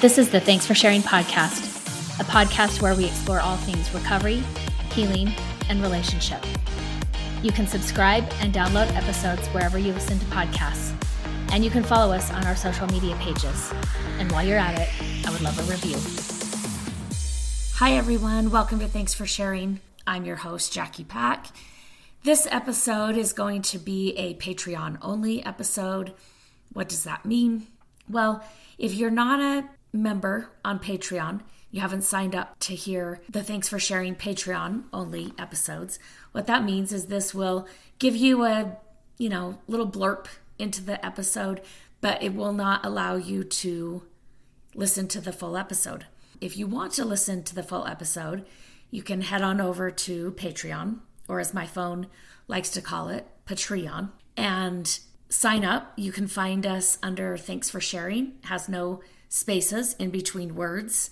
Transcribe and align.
This 0.00 0.16
is 0.16 0.30
the 0.30 0.38
Thanks 0.38 0.64
for 0.64 0.76
Sharing 0.76 1.02
podcast, 1.02 2.20
a 2.20 2.24
podcast 2.24 2.80
where 2.80 2.94
we 2.94 3.04
explore 3.04 3.40
all 3.40 3.56
things 3.56 3.92
recovery, 3.92 4.44
healing, 4.92 5.32
and 5.68 5.82
relationship. 5.82 6.40
You 7.42 7.50
can 7.50 7.66
subscribe 7.66 8.22
and 8.38 8.54
download 8.54 8.94
episodes 8.94 9.48
wherever 9.48 9.76
you 9.76 9.92
listen 9.92 10.16
to 10.20 10.24
podcasts, 10.26 10.94
and 11.50 11.64
you 11.64 11.70
can 11.72 11.82
follow 11.82 12.14
us 12.14 12.30
on 12.30 12.46
our 12.46 12.54
social 12.54 12.86
media 12.86 13.16
pages. 13.16 13.72
And 14.20 14.30
while 14.30 14.46
you're 14.46 14.56
at 14.56 14.78
it, 14.78 14.88
I 15.26 15.32
would 15.32 15.40
love 15.40 15.58
a 15.58 15.62
review. 15.62 15.98
Hi, 17.78 17.96
everyone. 17.96 18.52
Welcome 18.52 18.78
to 18.78 18.86
Thanks 18.86 19.14
for 19.14 19.26
Sharing. 19.26 19.80
I'm 20.06 20.24
your 20.24 20.36
host, 20.36 20.72
Jackie 20.72 21.02
Pack. 21.02 21.48
This 22.22 22.46
episode 22.52 23.16
is 23.16 23.32
going 23.32 23.62
to 23.62 23.78
be 23.78 24.12
a 24.16 24.34
Patreon 24.34 24.98
only 25.02 25.44
episode. 25.44 26.12
What 26.72 26.88
does 26.88 27.02
that 27.02 27.26
mean? 27.26 27.66
Well, 28.08 28.44
if 28.78 28.94
you're 28.94 29.10
not 29.10 29.40
a 29.40 29.68
member 29.92 30.50
on 30.64 30.78
Patreon, 30.78 31.40
you 31.70 31.80
haven't 31.80 32.02
signed 32.02 32.34
up 32.34 32.58
to 32.60 32.74
hear 32.74 33.20
the 33.28 33.42
Thanks 33.42 33.68
for 33.68 33.78
Sharing 33.78 34.14
Patreon 34.14 34.84
only 34.92 35.32
episodes. 35.38 35.98
What 36.32 36.46
that 36.46 36.64
means 36.64 36.92
is 36.92 37.06
this 37.06 37.34
will 37.34 37.66
give 37.98 38.16
you 38.16 38.44
a, 38.44 38.76
you 39.18 39.28
know, 39.28 39.58
little 39.66 39.90
blurb 39.90 40.26
into 40.58 40.82
the 40.82 41.04
episode, 41.04 41.60
but 42.00 42.22
it 42.22 42.34
will 42.34 42.52
not 42.52 42.84
allow 42.84 43.16
you 43.16 43.44
to 43.44 44.02
listen 44.74 45.08
to 45.08 45.20
the 45.20 45.32
full 45.32 45.56
episode. 45.56 46.06
If 46.40 46.56
you 46.56 46.66
want 46.66 46.92
to 46.94 47.04
listen 47.04 47.42
to 47.44 47.54
the 47.54 47.62
full 47.62 47.86
episode, 47.86 48.46
you 48.90 49.02
can 49.02 49.22
head 49.22 49.42
on 49.42 49.60
over 49.60 49.90
to 49.90 50.32
Patreon, 50.32 51.00
or 51.28 51.40
as 51.40 51.52
my 51.52 51.66
phone 51.66 52.06
likes 52.46 52.70
to 52.70 52.80
call 52.80 53.08
it, 53.08 53.26
Patreon, 53.46 54.10
and 54.36 54.98
sign 55.28 55.64
up. 55.64 55.92
You 55.96 56.12
can 56.12 56.26
find 56.26 56.66
us 56.66 56.96
under 57.02 57.36
Thanks 57.36 57.68
for 57.68 57.80
Sharing. 57.80 58.34
Has 58.44 58.68
no 58.68 59.00
spaces 59.28 59.94
in 59.94 60.10
between 60.10 60.54
words. 60.54 61.10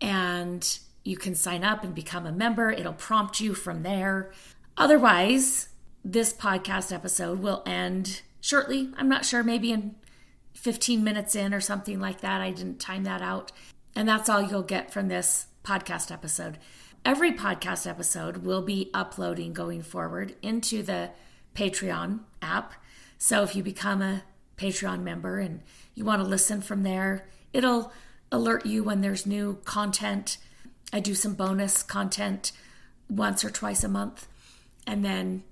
And 0.00 0.78
you 1.04 1.16
can 1.16 1.34
sign 1.34 1.64
up 1.64 1.84
and 1.84 1.94
become 1.94 2.26
a 2.26 2.32
member. 2.32 2.70
It'll 2.70 2.92
prompt 2.92 3.40
you 3.40 3.54
from 3.54 3.82
there. 3.82 4.32
Otherwise, 4.76 5.68
this 6.04 6.32
podcast 6.32 6.92
episode 6.92 7.40
will 7.40 7.62
end 7.66 8.22
shortly. 8.40 8.90
I'm 8.96 9.08
not 9.08 9.24
sure, 9.24 9.42
maybe 9.42 9.72
in 9.72 9.94
15 10.54 11.02
minutes 11.02 11.34
in 11.34 11.54
or 11.54 11.60
something 11.60 12.00
like 12.00 12.20
that. 12.20 12.40
I 12.40 12.50
didn't 12.50 12.80
time 12.80 13.04
that 13.04 13.22
out. 13.22 13.52
And 13.94 14.08
that's 14.08 14.28
all 14.28 14.42
you'll 14.42 14.62
get 14.62 14.92
from 14.92 15.08
this 15.08 15.46
podcast 15.64 16.10
episode. 16.10 16.58
Every 17.04 17.32
podcast 17.32 17.86
episode 17.88 18.38
will 18.38 18.62
be 18.62 18.90
uploading 18.92 19.52
going 19.52 19.82
forward 19.82 20.36
into 20.42 20.82
the 20.82 21.10
Patreon 21.54 22.20
app. 22.42 22.74
So 23.18 23.42
if 23.42 23.56
you 23.56 23.62
become 23.62 24.02
a 24.02 24.22
Patreon 24.56 25.02
member 25.02 25.38
and 25.38 25.62
you 25.94 26.04
want 26.04 26.22
to 26.22 26.28
listen 26.28 26.60
from 26.60 26.82
there, 26.82 27.26
It'll 27.52 27.92
alert 28.32 28.66
you 28.66 28.84
when 28.84 29.00
there's 29.00 29.26
new 29.26 29.58
content. 29.64 30.38
I 30.92 31.00
do 31.00 31.14
some 31.14 31.34
bonus 31.34 31.82
content 31.82 32.52
once 33.08 33.44
or 33.44 33.50
twice 33.50 33.84
a 33.84 33.88
month. 33.88 34.28
And 34.86 35.04
then 35.04 35.42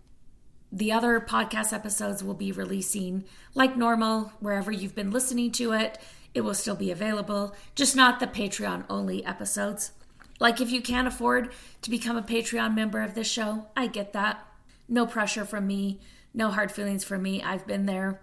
the 0.70 0.92
other 0.92 1.20
podcast 1.20 1.72
episodes 1.72 2.22
will 2.22 2.34
be 2.34 2.52
releasing 2.52 3.24
like 3.54 3.76
normal, 3.76 4.32
wherever 4.40 4.70
you've 4.70 4.94
been 4.94 5.10
listening 5.10 5.50
to 5.52 5.72
it. 5.72 5.98
It 6.34 6.42
will 6.42 6.54
still 6.54 6.76
be 6.76 6.90
available, 6.90 7.54
just 7.74 7.96
not 7.96 8.20
the 8.20 8.26
Patreon 8.26 8.84
only 8.88 9.24
episodes. 9.24 9.92
Like 10.38 10.60
if 10.60 10.70
you 10.70 10.80
can't 10.80 11.08
afford 11.08 11.50
to 11.82 11.90
become 11.90 12.16
a 12.16 12.22
Patreon 12.22 12.74
member 12.74 13.02
of 13.02 13.14
this 13.14 13.30
show, 13.30 13.66
I 13.76 13.86
get 13.86 14.12
that. 14.12 14.46
No 14.88 15.06
pressure 15.06 15.44
from 15.44 15.66
me, 15.66 16.00
no 16.32 16.50
hard 16.50 16.70
feelings 16.70 17.02
from 17.02 17.22
me. 17.22 17.42
I've 17.42 17.66
been 17.66 17.86
there. 17.86 18.20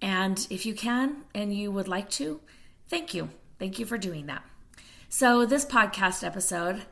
And 0.00 0.44
if 0.50 0.66
you 0.66 0.74
can 0.74 1.22
and 1.34 1.54
you 1.54 1.70
would 1.70 1.86
like 1.86 2.10
to, 2.10 2.40
Thank 2.88 3.14
you. 3.14 3.30
Thank 3.58 3.78
you 3.78 3.86
for 3.86 3.98
doing 3.98 4.26
that. 4.26 4.42
So, 5.08 5.44
this 5.44 5.64
podcast 5.64 6.24
episode, 6.24 6.82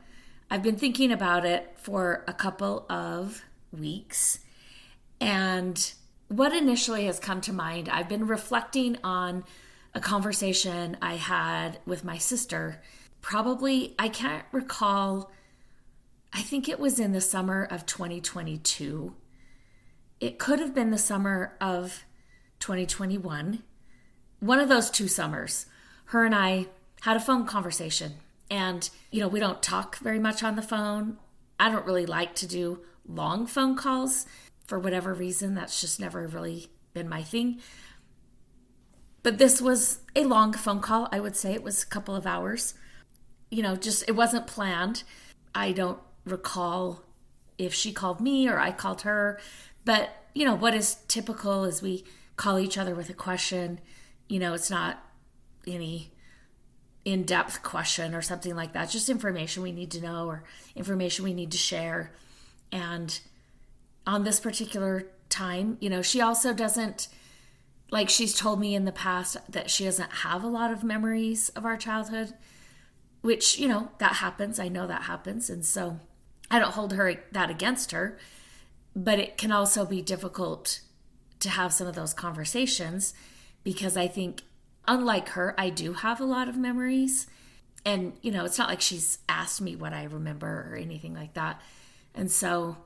I've 0.49 0.63
been 0.63 0.75
thinking 0.75 1.11
about 1.11 1.45
it 1.45 1.73
for 1.77 2.23
a 2.27 2.33
couple 2.33 2.85
of 2.89 3.43
weeks. 3.71 4.39
And 5.19 5.93
what 6.27 6.53
initially 6.53 7.05
has 7.05 7.19
come 7.19 7.41
to 7.41 7.53
mind, 7.53 7.89
I've 7.89 8.09
been 8.09 8.27
reflecting 8.27 8.97
on 9.03 9.43
a 9.93 9.99
conversation 9.99 10.97
I 11.01 11.15
had 11.15 11.79
with 11.85 12.03
my 12.03 12.17
sister. 12.17 12.81
Probably, 13.21 13.95
I 13.99 14.09
can't 14.09 14.45
recall, 14.51 15.31
I 16.33 16.41
think 16.41 16.69
it 16.69 16.79
was 16.79 16.99
in 16.99 17.11
the 17.11 17.21
summer 17.21 17.67
of 17.69 17.85
2022. 17.85 19.13
It 20.19 20.39
could 20.39 20.59
have 20.59 20.73
been 20.73 20.91
the 20.91 20.97
summer 20.97 21.57
of 21.59 22.05
2021. 22.59 23.63
One 24.39 24.59
of 24.59 24.69
those 24.69 24.89
two 24.89 25.07
summers 25.07 25.65
her 26.11 26.25
and 26.25 26.35
I 26.35 26.67
had 27.01 27.17
a 27.17 27.21
phone 27.21 27.45
conversation. 27.45 28.15
And, 28.49 28.89
you 29.11 29.21
know, 29.21 29.29
we 29.29 29.39
don't 29.39 29.63
talk 29.63 29.97
very 29.97 30.19
much 30.19 30.43
on 30.43 30.57
the 30.57 30.61
phone. 30.61 31.17
I 31.57 31.71
don't 31.71 31.85
really 31.85 32.05
like 32.05 32.35
to 32.35 32.47
do 32.47 32.81
long 33.07 33.47
phone 33.47 33.77
calls 33.77 34.25
for 34.67 34.77
whatever 34.77 35.13
reason. 35.13 35.55
That's 35.55 35.79
just 35.79 36.01
never 36.01 36.27
really 36.27 36.67
been 36.93 37.07
my 37.07 37.23
thing. 37.23 37.61
But 39.23 39.37
this 39.37 39.61
was 39.61 39.99
a 40.13 40.25
long 40.25 40.51
phone 40.51 40.81
call. 40.81 41.07
I 41.13 41.21
would 41.21 41.37
say 41.37 41.53
it 41.53 41.63
was 41.63 41.81
a 41.81 41.87
couple 41.87 42.15
of 42.15 42.27
hours. 42.27 42.73
You 43.49 43.63
know, 43.63 43.77
just 43.77 44.03
it 44.09 44.15
wasn't 44.15 44.47
planned. 44.47 45.03
I 45.55 45.71
don't 45.71 45.99
recall 46.25 47.03
if 47.57 47.73
she 47.73 47.93
called 47.93 48.19
me 48.19 48.49
or 48.49 48.59
I 48.59 48.71
called 48.71 49.01
her. 49.03 49.39
But, 49.85 50.09
you 50.35 50.43
know, 50.43 50.55
what 50.55 50.73
is 50.73 50.95
typical 51.07 51.63
is 51.63 51.81
we 51.81 52.03
call 52.35 52.59
each 52.59 52.77
other 52.77 52.95
with 52.95 53.09
a 53.09 53.13
question. 53.13 53.79
You 54.27 54.39
know, 54.39 54.53
it's 54.53 54.69
not 54.69 55.01
any 55.67 56.11
in 57.03 57.23
depth 57.23 57.63
question 57.63 58.13
or 58.13 58.21
something 58.21 58.55
like 58.55 58.73
that, 58.73 58.89
just 58.89 59.09
information 59.09 59.63
we 59.63 59.71
need 59.71 59.91
to 59.91 60.01
know 60.01 60.27
or 60.27 60.43
information 60.75 61.25
we 61.25 61.33
need 61.33 61.51
to 61.51 61.57
share. 61.57 62.11
And 62.71 63.19
on 64.05 64.23
this 64.23 64.39
particular 64.39 65.07
time, 65.29 65.77
you 65.79 65.89
know, 65.89 66.01
she 66.01 66.21
also 66.21 66.53
doesn't, 66.53 67.07
like, 67.89 68.09
she's 68.09 68.37
told 68.37 68.59
me 68.59 68.75
in 68.75 68.85
the 68.85 68.91
past 68.91 69.37
that 69.51 69.69
she 69.69 69.85
doesn't 69.85 70.11
have 70.11 70.43
a 70.43 70.47
lot 70.47 70.71
of 70.71 70.83
memories 70.83 71.49
of 71.49 71.65
our 71.65 71.77
childhood, 71.77 72.33
which, 73.21 73.57
you 73.57 73.67
know, 73.67 73.89
that 73.97 74.13
happens. 74.13 74.59
I 74.59 74.67
know 74.67 74.85
that 74.87 75.03
happens. 75.03 75.49
And 75.49 75.65
so 75.65 75.99
I 76.49 76.59
don't 76.59 76.73
hold 76.73 76.93
her 76.93 77.15
that 77.31 77.49
against 77.49 77.91
her, 77.91 78.17
but 78.95 79.19
it 79.19 79.37
can 79.37 79.51
also 79.51 79.85
be 79.85 80.01
difficult 80.01 80.81
to 81.39 81.49
have 81.49 81.73
some 81.73 81.87
of 81.87 81.95
those 81.95 82.13
conversations 82.13 83.13
because 83.63 83.97
I 83.97 84.07
think 84.07 84.43
unlike 84.87 85.29
her, 85.29 85.53
I 85.57 85.69
do 85.69 85.93
have 85.93 86.19
a 86.19 86.25
lot 86.25 86.47
of 86.47 86.57
memories. 86.57 87.27
And, 87.85 88.13
you 88.21 88.31
know, 88.31 88.45
it's 88.45 88.57
not 88.57 88.69
like 88.69 88.81
she's 88.81 89.19
asked 89.27 89.61
me 89.61 89.75
what 89.75 89.93
I 89.93 90.03
remember 90.03 90.69
or 90.71 90.75
anything 90.75 91.13
like 91.13 91.33
that. 91.33 91.61
And 92.13 92.31
so 92.31 92.77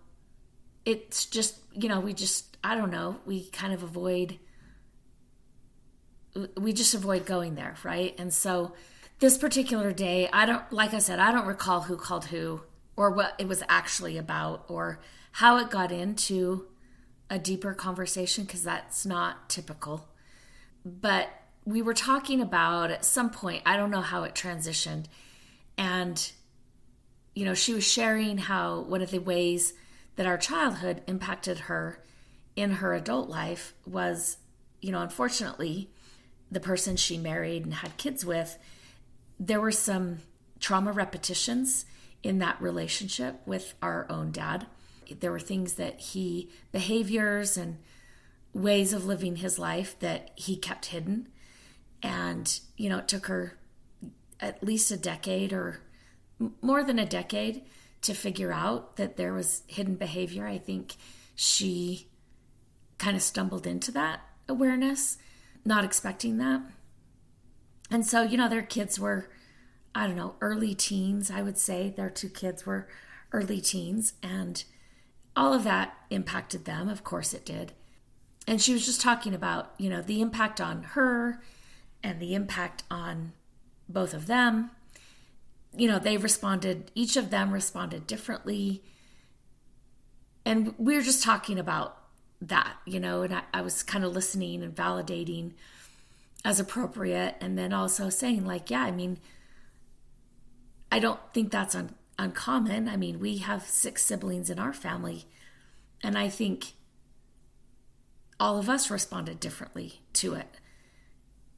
it's 0.86 1.26
just, 1.26 1.58
you 1.74 1.90
know, 1.90 2.00
we 2.00 2.14
just, 2.14 2.58
I 2.64 2.76
don't 2.76 2.92
know, 2.92 3.18
we 3.26 3.48
kind 3.48 3.74
of 3.74 3.84
avoid, 3.84 4.40
we 6.58 6.74
just 6.74 6.94
avoid 6.94 7.26
going 7.26 7.56
there, 7.56 7.76
right? 7.84 8.16
And 8.18 8.34
so 8.34 8.74
this 9.20 9.38
particular 9.38 9.92
day, 9.92 10.30
I 10.32 10.46
don't, 10.46 10.72
like 10.72 10.94
I 10.94 11.00
said, 11.00 11.20
I 11.20 11.32
don't 11.32 11.48
recall 11.48 11.82
who 11.82 11.98
called 11.98 12.26
who 12.26 12.62
or 12.96 13.12
what 13.12 13.34
it 13.40 13.48
was 13.48 13.64
actually 13.68 14.18
about 14.18 14.66
or 14.68 15.00
how 15.34 15.58
it 15.58 15.70
got 15.70 15.92
into 15.92 16.68
a 17.30 17.40
deeper 17.40 17.74
conversation 17.74 18.46
because 18.46 18.64
that's 18.64 19.06
not 19.06 19.50
typical. 19.50 20.08
But 20.86 21.30
we 21.66 21.82
were 21.82 21.94
talking 21.94 22.42
about 22.42 22.92
at 22.92 23.04
some 23.04 23.30
point, 23.30 23.64
I 23.66 23.76
don't 23.76 23.92
know 23.92 24.02
how 24.02 24.24
it 24.24 24.36
transitioned, 24.36 25.06
and 25.78 26.32
you 27.34 27.44
know, 27.44 27.54
she 27.54 27.74
was 27.74 27.86
sharing 27.86 28.38
how 28.38 28.80
one 28.80 29.02
of 29.02 29.12
the 29.12 29.20
ways 29.20 29.74
that 30.16 30.26
our 30.26 30.38
childhood 30.38 31.02
impacted 31.06 31.60
her 31.60 32.00
in 32.56 32.72
her 32.72 32.94
adult 32.94 33.30
life 33.30 33.74
was, 33.86 34.38
you 34.82 34.92
know, 34.92 35.02
unfortunately, 35.02 35.90
the 36.50 36.62
person 36.62 36.96
she 36.96 37.18
married 37.18 37.66
and 37.66 37.74
had 37.74 37.98
kids 37.98 38.26
with, 38.26 38.58
there 39.38 39.60
were 39.60 39.72
some 39.72 40.20
trauma 40.62 40.94
repetitions 40.94 41.86
in 42.24 42.40
that 42.40 42.62
relationship 42.62 43.42
with 43.46 43.74
our 43.82 44.06
own 44.10 44.32
dad. 44.32 44.66
There 45.20 45.32
were 45.32 45.40
things 45.40 45.74
that 45.74 46.00
he, 46.00 46.50
behaviors 46.72 47.58
and 47.58 47.80
ways 48.54 48.94
of 48.94 49.06
living 49.06 49.38
his 49.38 49.60
life 49.60 50.00
that 50.00 50.32
he 50.36 50.56
kept 50.56 50.86
hidden 50.88 51.28
and, 52.02 52.60
you 52.78 52.90
know, 52.90 53.00
it 53.00 53.08
took 53.08 53.28
her 53.28 53.58
at 54.40 54.64
least 54.64 54.92
a 54.92 54.98
decade 54.98 55.54
or 55.54 55.82
more 56.62 56.84
than 56.84 57.00
a 57.00 57.06
decade 57.06 57.64
to 58.02 58.14
figure 58.14 58.52
out 58.52 58.98
that 58.98 59.18
there 59.18 59.34
was 59.34 59.64
hidden 59.68 59.96
behavior. 59.96 60.46
I 60.46 60.58
think 60.58 60.96
she 61.36 62.08
kind 62.98 63.16
of 63.16 63.22
stumbled 63.22 63.66
into 63.66 63.92
that 63.92 64.22
awareness, 64.48 65.18
not 65.64 65.84
expecting 65.84 66.38
that. 66.38 66.62
And 67.90 68.06
so, 68.06 68.22
you 68.22 68.38
know, 68.38 68.50
their 68.50 68.62
kids 68.62 69.00
were, 69.00 69.30
I 69.94 70.08
don't 70.08 70.16
know, 70.16 70.36
early 70.42 70.76
teens, 70.76 71.32
I 71.32 71.42
would 71.42 71.58
say. 71.58 71.90
Their 71.90 72.10
two 72.10 72.30
kids 72.30 72.66
were 72.66 72.88
early 73.32 73.62
teens. 73.62 74.14
And 74.22 74.64
all 75.36 75.54
of 75.54 75.64
that 75.64 75.96
impacted 76.10 76.66
them. 76.66 76.90
Of 76.90 77.04
course 77.04 77.34
it 77.34 77.46
did. 77.46 77.74
And 78.48 78.62
she 78.62 78.74
was 78.74 78.86
just 78.86 79.02
talking 79.02 79.34
about, 79.34 79.74
you 79.78 79.90
know, 79.90 80.02
the 80.02 80.22
impact 80.22 80.62
on 80.62 80.84
her 80.84 81.42
and 82.06 82.20
the 82.20 82.36
impact 82.36 82.84
on 82.92 83.34
both 83.90 84.14
of 84.14 84.28
them. 84.28 84.70
You 85.76 85.88
know, 85.88 85.98
they 85.98 86.18
responded, 86.18 86.92
each 86.94 87.18
of 87.18 87.32
them 87.32 87.52
responded 87.52 88.06
differently. 88.06 88.84
And 90.46 90.76
we 90.78 90.96
were 90.96 91.02
just 91.02 91.24
talking 91.24 91.58
about 91.58 91.98
that, 92.40 92.76
you 92.86 93.00
know, 93.00 93.24
and 93.24 93.34
I, 93.34 93.42
I 93.52 93.62
was 93.62 93.82
kind 93.82 94.06
of 94.06 94.14
listening 94.14 94.62
and 94.62 94.74
validating 94.74 95.54
as 96.46 96.60
appropriate. 96.60 97.36
And 97.42 97.58
then 97.58 97.74
also 97.74 98.12
saying, 98.12 98.46
like, 98.46 98.70
yeah, 98.70 98.84
I 98.84 98.92
mean, 98.92 99.18
I 100.92 101.00
don't 101.00 101.20
think 101.34 101.52
that's 101.52 101.74
un- 101.74 101.96
uncommon. 102.20 102.88
I 102.88 102.98
mean, 102.98 103.20
we 103.20 103.38
have 103.38 103.64
six 103.64 104.06
siblings 104.06 104.52
in 104.52 104.60
our 104.60 104.74
family. 104.74 105.26
And 106.04 106.16
I 106.20 106.30
think 106.30 106.74
all 108.40 108.60
of 108.60 108.70
us 108.70 108.92
responded 108.92 109.40
differently 109.40 110.02
to 110.14 110.36
it. 110.36 110.60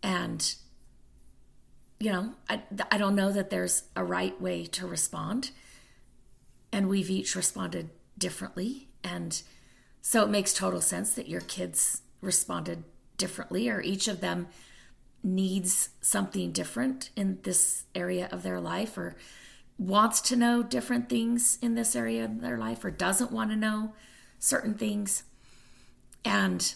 And, 0.08 0.56
you 2.00 2.14
know, 2.14 2.32
I, 2.50 2.62
I 2.90 2.98
don't 2.98 3.14
know 3.14 3.30
that 3.34 3.50
there's 3.50 3.84
a 3.94 4.06
right 4.06 4.40
way 4.42 4.66
to 4.68 4.88
respond. 4.88 5.52
And 6.72 6.88
we've 6.88 7.10
each 7.10 7.36
responded 7.36 7.90
differently. 8.18 8.88
And 9.04 9.42
so 10.02 10.24
it 10.24 10.30
makes 10.30 10.54
total 10.54 10.80
sense 10.80 11.14
that 11.16 11.28
your 11.28 11.42
kids 11.42 12.04
responded 12.22 12.86
differently, 13.18 13.68
or 13.68 13.82
each 13.82 14.08
of 14.08 14.22
them 14.22 14.48
needs 15.24 15.90
something 16.00 16.54
different 16.54 17.10
in 17.18 17.40
this 17.44 17.84
area 17.94 18.30
of 18.32 18.44
their 18.44 18.62
life, 18.62 18.98
or 18.98 19.18
wants 19.78 20.22
to 20.22 20.38
know 20.38 20.64
different 20.64 21.10
things 21.10 21.58
in 21.62 21.76
this 21.76 21.98
area 21.98 22.24
of 22.24 22.40
their 22.40 22.58
life, 22.58 22.86
or 22.86 22.92
doesn't 22.92 23.32
want 23.34 23.50
to 23.50 23.58
know 23.58 23.94
certain 24.40 24.76
things. 24.76 25.24
And, 26.24 26.74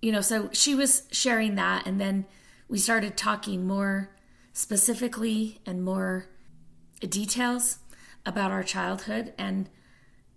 you 0.00 0.12
know, 0.12 0.20
so 0.20 0.50
she 0.52 0.76
was 0.76 1.08
sharing 1.10 1.56
that. 1.56 1.84
And 1.84 2.00
then 2.00 2.26
we 2.70 2.78
started 2.78 3.16
talking 3.16 3.66
more 3.66 4.16
specifically 4.52 5.60
and 5.66 5.84
more 5.84 6.30
details 7.00 7.78
about 8.24 8.50
our 8.50 8.62
childhood. 8.62 9.34
And, 9.36 9.68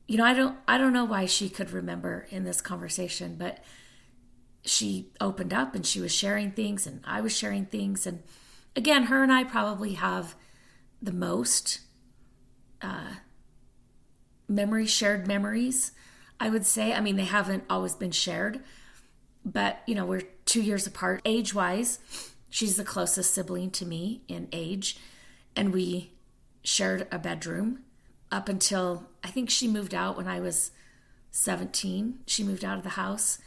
you 0.07 0.17
know, 0.17 0.25
I 0.25 0.33
don't, 0.33 0.57
I 0.67 0.77
don't 0.77 0.93
know 0.93 1.05
why 1.05 1.25
she 1.25 1.47
could 1.47 1.71
remember 1.71 2.27
in 2.29 2.43
this 2.43 2.59
conversation, 2.59 3.35
but 3.37 3.63
she 4.65 5.11
opened 5.21 5.53
up 5.53 5.75
and 5.75 5.85
she 5.85 6.01
was 6.01 6.13
sharing 6.13 6.51
things 6.51 6.85
and 6.85 7.01
I 7.05 7.21
was 7.21 7.37
sharing 7.37 7.65
things. 7.65 8.05
And 8.05 8.23
again, 8.75 9.03
her 9.03 9.23
and 9.23 9.31
I 9.31 9.43
probably 9.43 9.93
have 9.93 10.35
the 11.01 11.13
most 11.13 11.81
uh, 12.81 13.15
memories, 14.49 14.91
shared 14.91 15.27
memories 15.27 15.91
I 16.43 16.49
would 16.49 16.65
say. 16.65 16.93
I 16.93 16.99
mean, 16.99 17.15
they 17.15 17.23
haven't 17.23 17.63
always 17.69 17.95
been 17.95 18.11
shared, 18.11 18.59
but 19.45 19.79
you 19.87 19.95
know, 19.95 20.05
we're 20.05 20.27
two 20.45 20.61
years 20.61 20.87
apart 20.87 21.21
age 21.25 21.53
wise. 21.53 21.99
She's 22.49 22.77
the 22.77 22.83
closest 22.83 23.33
sibling 23.33 23.71
to 23.71 23.85
me 23.85 24.21
in 24.27 24.47
age, 24.51 24.97
and 25.55 25.73
we 25.73 26.11
shared 26.63 27.07
a 27.11 27.19
bedroom 27.19 27.79
up 28.31 28.47
until 28.47 29.07
I 29.23 29.29
think 29.29 29.49
she 29.49 29.67
moved 29.67 29.93
out 29.93 30.17
when 30.17 30.27
I 30.27 30.39
was 30.39 30.71
17. 31.31 32.19
She 32.25 32.43
moved 32.43 32.63
out 32.63 32.77
of 32.77 32.83
the 32.83 32.89
house. 32.91 33.39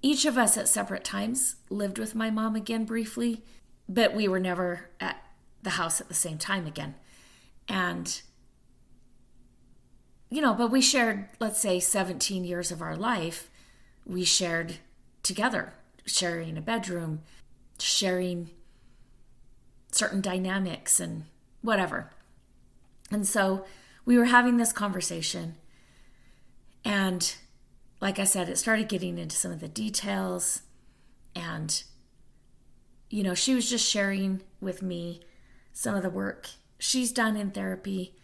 Each 0.00 0.24
of 0.24 0.38
us 0.38 0.56
at 0.56 0.68
separate 0.68 1.04
times 1.04 1.56
lived 1.70 1.98
with 1.98 2.14
my 2.14 2.30
mom 2.30 2.54
again 2.56 2.84
briefly, 2.84 3.42
but 3.88 4.14
we 4.14 4.28
were 4.28 4.40
never 4.40 4.88
at 5.00 5.22
the 5.62 5.70
house 5.70 6.00
at 6.00 6.08
the 6.08 6.14
same 6.14 6.38
time 6.38 6.66
again. 6.66 6.94
And 7.68 8.20
you 10.30 10.42
know, 10.42 10.54
but 10.54 10.70
we 10.70 10.80
shared, 10.80 11.28
let's 11.40 11.60
say, 11.60 11.80
17 11.80 12.44
years 12.44 12.70
of 12.70 12.82
our 12.82 12.96
life. 12.96 13.50
We 14.04 14.24
shared 14.24 14.76
together, 15.22 15.72
sharing 16.08 16.56
a 16.56 16.62
bedroom, 16.62 17.22
sharing 17.78 18.50
certain 19.92 20.20
dynamics 20.20 21.00
and 21.00 21.24
whatever. 21.62 22.10
And 23.10 23.26
so 23.26 23.64
we 24.04 24.16
were 24.18 24.26
having 24.26 24.56
this 24.56 24.72
conversation. 24.72 25.56
And 26.84 27.34
like 28.00 28.18
I 28.18 28.24
said, 28.24 28.48
it 28.48 28.58
started 28.58 28.88
getting 28.88 29.18
into 29.18 29.36
some 29.36 29.50
of 29.50 29.60
the 29.60 29.68
details. 29.68 30.62
And, 31.34 31.82
you 33.10 33.22
know, 33.22 33.34
she 33.34 33.54
was 33.54 33.68
just 33.68 33.88
sharing 33.88 34.42
with 34.60 34.82
me 34.82 35.20
some 35.72 35.94
of 35.94 36.02
the 36.02 36.10
work 36.10 36.48
she's 36.78 37.12
done 37.12 37.36
in 37.36 37.50
therapy 37.50 38.14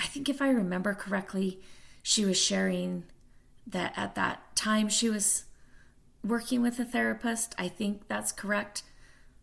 I 0.00 0.06
think 0.06 0.28
if 0.28 0.40
I 0.40 0.48
remember 0.48 0.94
correctly, 0.94 1.60
she 2.02 2.24
was 2.24 2.40
sharing 2.40 3.04
that 3.66 3.92
at 3.96 4.14
that 4.14 4.56
time 4.56 4.88
she 4.88 5.08
was 5.08 5.44
working 6.24 6.62
with 6.62 6.78
a 6.78 6.84
therapist. 6.84 7.54
I 7.58 7.68
think 7.68 8.08
that's 8.08 8.32
correct. 8.32 8.82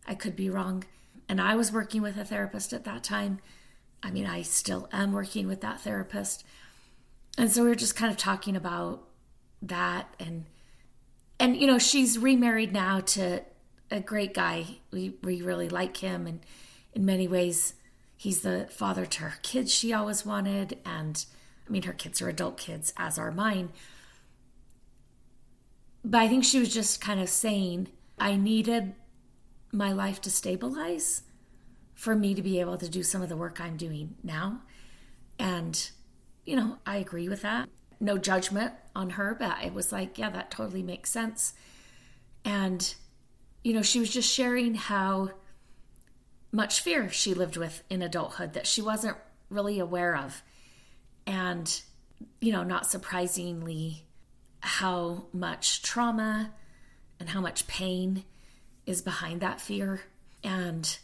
I 0.06 0.14
could 0.14 0.36
be 0.36 0.50
wrong. 0.50 0.84
And 1.28 1.40
I 1.40 1.54
was 1.54 1.72
working 1.72 2.02
with 2.02 2.16
a 2.16 2.24
therapist 2.24 2.72
at 2.72 2.84
that 2.84 3.04
time. 3.04 3.40
I 4.02 4.10
mean, 4.10 4.26
I 4.26 4.42
still 4.42 4.88
am 4.92 5.12
working 5.12 5.46
with 5.46 5.60
that 5.60 5.80
therapist. 5.80 6.44
And 7.38 7.50
so 7.50 7.62
we 7.62 7.68
were 7.68 7.74
just 7.74 7.96
kind 7.96 8.10
of 8.10 8.16
talking 8.16 8.56
about 8.56 9.02
that 9.62 10.14
and 10.18 10.46
and 11.38 11.56
you 11.56 11.66
know, 11.66 11.78
she's 11.78 12.18
remarried 12.18 12.72
now 12.72 13.00
to 13.00 13.42
a 13.90 14.00
great 14.00 14.34
guy. 14.34 14.78
We 14.90 15.16
we 15.22 15.42
really 15.42 15.68
like 15.68 15.98
him 15.98 16.26
and 16.26 16.40
in 16.94 17.04
many 17.04 17.28
ways 17.28 17.74
He's 18.20 18.42
the 18.42 18.66
father 18.70 19.06
to 19.06 19.22
her 19.22 19.38
kids 19.40 19.72
she 19.72 19.94
always 19.94 20.26
wanted. 20.26 20.76
And 20.84 21.24
I 21.66 21.72
mean, 21.72 21.84
her 21.84 21.94
kids 21.94 22.20
are 22.20 22.28
adult 22.28 22.58
kids, 22.58 22.92
as 22.98 23.18
are 23.18 23.32
mine. 23.32 23.70
But 26.04 26.20
I 26.20 26.28
think 26.28 26.44
she 26.44 26.58
was 26.58 26.72
just 26.72 27.00
kind 27.00 27.20
of 27.20 27.28
saying, 27.28 27.88
I 28.18 28.36
needed 28.36 28.94
my 29.72 29.92
life 29.92 30.20
to 30.22 30.30
stabilize 30.30 31.22
for 31.94 32.14
me 32.14 32.34
to 32.34 32.42
be 32.42 32.60
able 32.60 32.78
to 32.78 32.88
do 32.88 33.02
some 33.02 33.22
of 33.22 33.28
the 33.28 33.36
work 33.36 33.60
I'm 33.60 33.76
doing 33.76 34.16
now. 34.22 34.62
And, 35.38 35.90
you 36.44 36.56
know, 36.56 36.78
I 36.86 36.96
agree 36.96 37.28
with 37.28 37.42
that. 37.42 37.68
No 38.00 38.16
judgment 38.16 38.72
on 38.96 39.10
her, 39.10 39.36
but 39.38 39.62
it 39.62 39.74
was 39.74 39.92
like, 39.92 40.16
yeah, 40.16 40.30
that 40.30 40.50
totally 40.50 40.82
makes 40.82 41.10
sense. 41.10 41.52
And, 42.44 42.94
you 43.62 43.74
know, 43.74 43.82
she 43.82 44.00
was 44.00 44.10
just 44.10 44.32
sharing 44.32 44.74
how 44.74 45.30
much 46.52 46.80
fear 46.80 47.10
she 47.10 47.34
lived 47.34 47.56
with 47.56 47.82
in 47.90 48.02
adulthood 48.02 48.54
that 48.54 48.66
she 48.66 48.80
wasn't 48.80 49.16
really 49.50 49.78
aware 49.78 50.16
of. 50.16 50.42
And, 51.26 51.80
you 52.40 52.52
know, 52.52 52.64
not 52.64 52.86
surprisingly, 52.86 54.04
how 54.60 55.26
much 55.32 55.82
trauma 55.82 56.52
and 57.18 57.28
how 57.30 57.40
much 57.40 57.66
pain 57.66 58.24
is 58.86 59.02
behind 59.02 59.40
that 59.40 59.60
fear. 59.60 60.02
And 60.42 60.98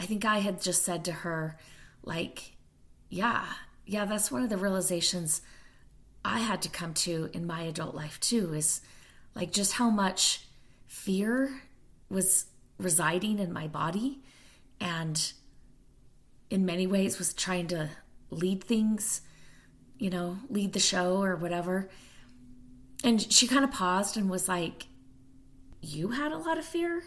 I 0.00 0.06
think 0.06 0.24
I 0.24 0.38
had 0.38 0.62
just 0.62 0.84
said 0.84 1.04
to 1.06 1.12
her, 1.12 1.58
like, 2.02 2.56
yeah, 3.08 3.44
yeah, 3.86 4.04
that's 4.04 4.30
one 4.30 4.42
of 4.42 4.48
the 4.48 4.56
realizations 4.56 5.42
I 6.24 6.40
had 6.40 6.62
to 6.62 6.68
come 6.68 6.94
to 6.94 7.30
in 7.32 7.46
my 7.46 7.62
adult 7.62 7.94
life 7.94 8.18
too 8.20 8.54
is 8.54 8.80
like 9.34 9.52
just 9.52 9.72
how 9.72 9.90
much 9.90 10.46
fear 10.86 11.62
was 12.08 12.46
residing 12.78 13.38
in 13.38 13.52
my 13.52 13.66
body 13.66 14.20
and 14.80 15.32
in 16.50 16.66
many 16.66 16.86
ways 16.86 17.18
was 17.18 17.32
trying 17.32 17.66
to 17.68 17.88
lead 18.30 18.62
things, 18.62 19.22
you 19.98 20.10
know, 20.10 20.38
lead 20.48 20.72
the 20.72 20.80
show 20.80 21.22
or 21.22 21.36
whatever. 21.36 21.88
And 23.04 23.32
she 23.32 23.46
kind 23.46 23.64
of 23.64 23.72
paused 23.72 24.16
and 24.16 24.30
was 24.30 24.48
like, 24.48 24.86
You 25.80 26.08
had 26.08 26.32
a 26.32 26.38
lot 26.38 26.58
of 26.58 26.64
fear 26.64 27.02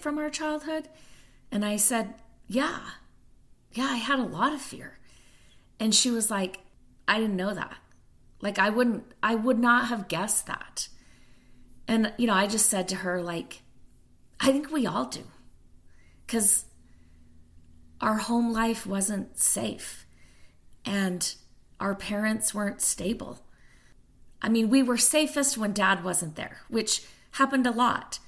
from 0.00 0.18
our 0.18 0.30
childhood? 0.30 0.88
And 1.52 1.64
I 1.64 1.76
said, 1.76 2.14
Yeah, 2.46 2.80
yeah, 3.72 3.88
I 3.90 3.96
had 3.96 4.18
a 4.18 4.24
lot 4.24 4.52
of 4.52 4.60
fear. 4.60 4.98
And 5.78 5.94
she 5.94 6.10
was 6.10 6.30
like, 6.30 6.58
I 7.06 7.18
didn't 7.18 7.36
know 7.36 7.54
that. 7.54 7.76
Like, 8.40 8.58
I 8.58 8.70
wouldn't, 8.70 9.04
I 9.22 9.34
would 9.34 9.58
not 9.58 9.86
have 9.86 10.08
guessed 10.08 10.46
that. 10.46 10.88
And, 11.86 12.12
you 12.18 12.26
know, 12.26 12.34
I 12.34 12.46
just 12.46 12.68
said 12.68 12.88
to 12.88 12.96
her, 12.96 13.22
like, 13.22 13.62
I 14.38 14.52
think 14.52 14.70
we 14.70 14.86
all 14.86 15.06
do. 15.06 15.24
Because 16.26 16.66
our 18.00 18.18
home 18.18 18.52
life 18.52 18.86
wasn't 18.86 19.38
safe 19.38 20.06
and 20.84 21.34
our 21.78 21.94
parents 21.94 22.54
weren't 22.54 22.80
stable. 22.80 23.40
I 24.42 24.48
mean, 24.48 24.70
we 24.70 24.82
were 24.82 24.96
safest 24.96 25.58
when 25.58 25.72
dad 25.72 26.02
wasn't 26.02 26.36
there, 26.36 26.58
which 26.68 27.02
happened 27.32 27.66
a 27.66 27.70
lot. 27.70 28.18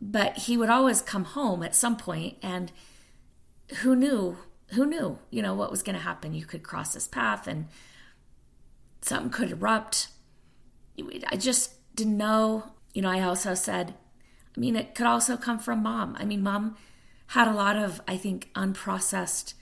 But 0.00 0.36
he 0.38 0.56
would 0.56 0.68
always 0.68 1.00
come 1.00 1.24
home 1.24 1.62
at 1.62 1.74
some 1.74 1.96
point 1.96 2.36
and 2.42 2.70
who 3.78 3.96
knew, 3.96 4.38
who 4.68 4.86
knew, 4.86 5.18
you 5.30 5.42
know, 5.42 5.54
what 5.54 5.70
was 5.70 5.82
going 5.82 5.96
to 5.96 6.02
happen? 6.02 6.34
You 6.34 6.44
could 6.44 6.62
cross 6.62 6.94
his 6.94 7.08
path 7.08 7.46
and 7.46 7.66
something 9.00 9.30
could 9.30 9.50
erupt. 9.50 10.08
I 11.28 11.36
just 11.36 11.94
didn't 11.94 12.16
know. 12.18 12.72
You 12.92 13.02
know, 13.02 13.10
I 13.10 13.22
also 13.22 13.54
said, 13.54 13.94
I 14.56 14.60
mean, 14.60 14.76
it 14.76 14.94
could 14.94 15.06
also 15.06 15.36
come 15.36 15.58
from 15.58 15.82
mom. 15.82 16.16
I 16.18 16.24
mean, 16.24 16.42
mom 16.42 16.76
had 17.28 17.48
a 17.48 17.54
lot 17.54 17.76
of, 17.76 18.00
I 18.06 18.16
think, 18.16 18.50
unprocessed 18.54 19.54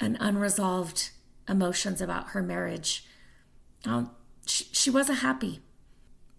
and 0.00 0.16
unresolved 0.20 1.10
emotions 1.48 2.00
about 2.00 2.28
her 2.28 2.42
marriage. 2.42 3.04
Um, 3.84 4.10
she, 4.46 4.64
she 4.72 4.90
wasn't 4.90 5.18
happy. 5.18 5.60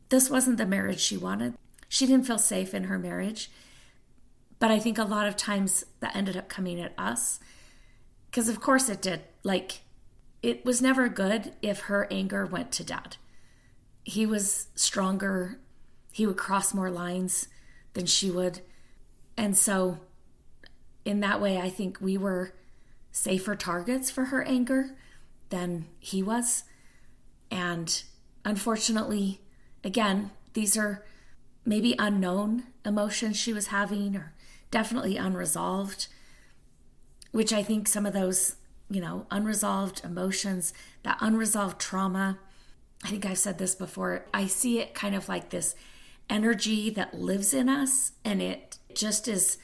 This 0.09 0.29
wasn't 0.29 0.57
the 0.57 0.65
marriage 0.65 0.99
she 0.99 1.17
wanted. 1.17 1.53
She 1.89 2.05
didn't 2.05 2.25
feel 2.25 2.39
safe 2.39 2.73
in 2.73 2.85
her 2.85 2.97
marriage. 2.97 3.51
But 4.59 4.71
I 4.71 4.79
think 4.79 4.97
a 4.97 5.03
lot 5.03 5.27
of 5.27 5.35
times 5.35 5.85
that 5.99 6.15
ended 6.15 6.35
up 6.35 6.49
coming 6.49 6.79
at 6.79 6.93
us. 6.97 7.39
Because, 8.25 8.49
of 8.49 8.59
course, 8.59 8.89
it 8.89 9.01
did. 9.01 9.21
Like, 9.43 9.81
it 10.41 10.65
was 10.65 10.81
never 10.81 11.09
good 11.09 11.53
if 11.61 11.81
her 11.81 12.07
anger 12.11 12.45
went 12.45 12.71
to 12.73 12.83
dad. 12.83 13.17
He 14.03 14.25
was 14.25 14.67
stronger, 14.75 15.59
he 16.11 16.25
would 16.25 16.37
cross 16.37 16.73
more 16.73 16.89
lines 16.89 17.47
than 17.93 18.05
she 18.05 18.31
would. 18.31 18.61
And 19.35 19.57
so, 19.57 19.99
in 21.03 21.19
that 21.19 21.41
way, 21.41 21.59
I 21.59 21.69
think 21.69 21.99
we 21.99 22.17
were 22.17 22.53
safer 23.11 23.55
targets 23.55 24.09
for 24.09 24.25
her 24.25 24.43
anger 24.43 24.95
than 25.49 25.85
he 25.99 26.23
was. 26.23 26.63
And 27.51 28.03
unfortunately, 28.45 29.41
again, 29.83 30.31
these 30.53 30.77
are 30.77 31.05
maybe 31.65 31.95
unknown 31.99 32.63
emotions 32.85 33.37
she 33.37 33.53
was 33.53 33.67
having 33.67 34.15
or 34.15 34.33
definitely 34.71 35.17
unresolved, 35.17 36.07
which 37.31 37.51
I 37.51 37.63
think 37.63 37.87
some 37.87 38.05
of 38.05 38.13
those, 38.13 38.55
you 38.89 39.01
know, 39.01 39.27
unresolved 39.31 40.03
emotions, 40.03 40.73
that 41.03 41.17
unresolved 41.19 41.79
trauma, 41.79 42.39
I 43.03 43.09
think 43.09 43.25
I've 43.25 43.37
said 43.37 43.57
this 43.57 43.75
before, 43.75 44.25
I 44.33 44.47
see 44.47 44.79
it 44.79 44.93
kind 44.93 45.13
of 45.15 45.29
like 45.29 45.49
this 45.49 45.75
energy 46.29 46.89
that 46.89 47.13
lives 47.13 47.53
in 47.53 47.69
us 47.69 48.13
and 48.25 48.41
it 48.41 48.77
just 48.93 49.27
is 49.27 49.57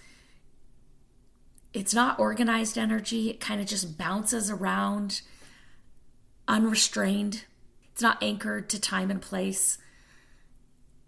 it's 1.73 1.93
not 1.93 2.19
organized 2.19 2.77
energy. 2.77 3.31
It 3.31 3.39
kind 3.39 3.59
of 3.59 3.65
just 3.65 3.97
bounces 3.97 4.51
around 4.51 5.21
unrestrained 6.47 7.45
it's 7.93 8.01
not 8.01 8.21
anchored 8.21 8.69
to 8.69 8.81
time 8.81 9.09
and 9.09 9.21
place 9.21 9.77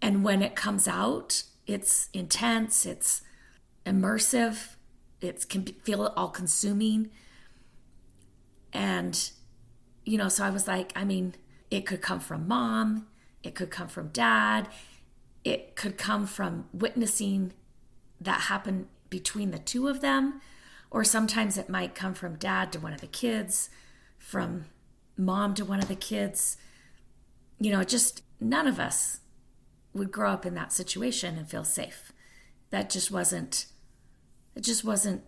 and 0.00 0.24
when 0.24 0.40
it 0.40 0.56
comes 0.56 0.88
out 0.88 1.42
it's 1.66 2.08
intense 2.14 2.86
it's 2.86 3.22
immersive 3.84 4.76
it 5.20 5.46
can 5.48 5.64
feel 5.84 6.12
all 6.16 6.28
consuming 6.28 7.10
and 8.72 9.30
you 10.04 10.16
know 10.16 10.28
so 10.28 10.44
i 10.44 10.50
was 10.50 10.66
like 10.66 10.92
i 10.96 11.04
mean 11.04 11.34
it 11.70 11.84
could 11.84 12.00
come 12.00 12.20
from 12.20 12.48
mom 12.48 13.06
it 13.42 13.54
could 13.54 13.70
come 13.70 13.88
from 13.88 14.08
dad 14.08 14.68
it 15.46 15.76
could 15.76 15.96
come 15.96 16.26
from 16.26 16.66
witnessing 16.72 17.52
that 18.20 18.42
happen 18.42 18.88
between 19.10 19.52
the 19.52 19.60
two 19.60 19.86
of 19.86 20.00
them, 20.00 20.40
or 20.90 21.04
sometimes 21.04 21.56
it 21.56 21.68
might 21.68 21.94
come 21.94 22.14
from 22.14 22.34
dad 22.34 22.72
to 22.72 22.80
one 22.80 22.92
of 22.92 23.00
the 23.00 23.06
kids, 23.06 23.70
from 24.18 24.66
mom 25.16 25.54
to 25.54 25.64
one 25.64 25.78
of 25.78 25.86
the 25.86 25.94
kids. 25.94 26.56
You 27.58 27.72
know, 27.72 27.84
just 27.84 28.22
none 28.40 28.66
of 28.66 28.78
us 28.78 29.20
would 29.92 30.12
grow 30.12 30.30
up 30.30 30.44
in 30.44 30.54
that 30.54 30.72
situation 30.72 31.36
and 31.38 31.48
feel 31.48 31.64
safe. 31.64 32.12
That 32.70 32.90
just 32.90 33.10
wasn't, 33.10 33.66
it 34.54 34.62
just 34.62 34.84
wasn't, 34.84 35.22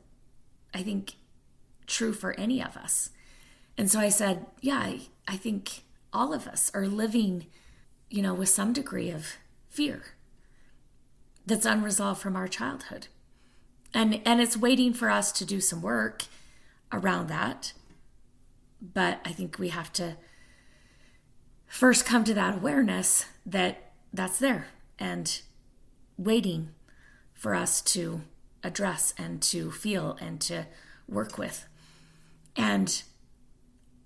I 0.75 0.83
think, 0.83 1.15
true 1.87 2.13
for 2.13 2.33
any 2.39 2.63
of 2.63 2.77
us. 2.77 3.11
And 3.77 3.91
so 3.91 4.01
I 4.01 4.09
said, 4.09 4.47
yeah, 4.61 4.79
I, 4.79 5.01
I 5.27 5.37
think 5.37 5.85
all 6.13 6.35
of 6.35 6.47
us 6.47 6.71
are 6.75 6.87
living, 6.87 7.47
you 8.11 8.23
know, 8.23 8.35
with 8.35 8.49
some 8.49 8.73
degree 8.73 9.11
of 9.11 9.37
fear 9.69 10.03
that's 11.47 11.65
unresolved 11.65 12.21
from 12.21 12.37
our 12.37 12.49
childhood. 12.49 13.09
And 13.95 14.21
and 14.27 14.41
it's 14.41 14.57
waiting 14.57 14.93
for 14.93 15.09
us 15.09 15.33
to 15.33 15.47
do 15.47 15.61
some 15.61 15.81
work 15.81 16.25
around 16.93 17.29
that. 17.29 17.73
But 18.83 19.21
I 19.25 19.33
think 19.33 19.59
we 19.59 19.71
have 19.71 19.93
to 19.95 20.17
first 21.69 22.07
come 22.07 22.25
to 22.25 22.35
that 22.35 22.57
awareness 22.57 23.27
that 23.47 23.93
that's 24.13 24.39
there 24.39 24.69
and 24.99 25.43
waiting 26.17 26.71
for 27.35 27.55
us 27.55 27.81
to 27.81 28.23
address 28.65 29.15
and 29.17 29.41
to 29.41 29.71
feel 29.71 30.17
and 30.21 30.41
to 30.41 30.67
work 31.07 31.39
with. 31.39 31.67
And 32.57 33.03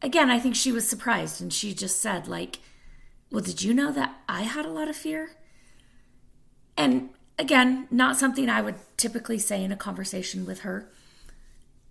again, 0.03 0.31
I 0.31 0.39
think 0.39 0.55
she 0.55 0.73
was 0.73 0.87
surprised 0.89 1.41
and 1.41 1.53
she 1.53 1.73
just 1.73 2.01
said 2.01 2.29
like, 2.29 2.59
"Well, 3.31 3.43
did 3.43 3.63
you 3.63 3.73
know 3.73 3.91
that 3.93 4.21
I 4.29 4.43
had 4.43 4.67
a 4.67 4.71
lot 4.71 4.89
of 4.89 4.97
fear?" 4.97 5.31
And 6.77 7.11
again, 7.39 7.87
not 7.91 8.17
something 8.17 8.49
I 8.49 8.61
would 8.61 8.77
typically 8.97 9.39
say 9.39 9.65
in 9.65 9.73
a 9.73 9.77
conversation 9.77 10.45
with 10.45 10.61
her, 10.61 10.91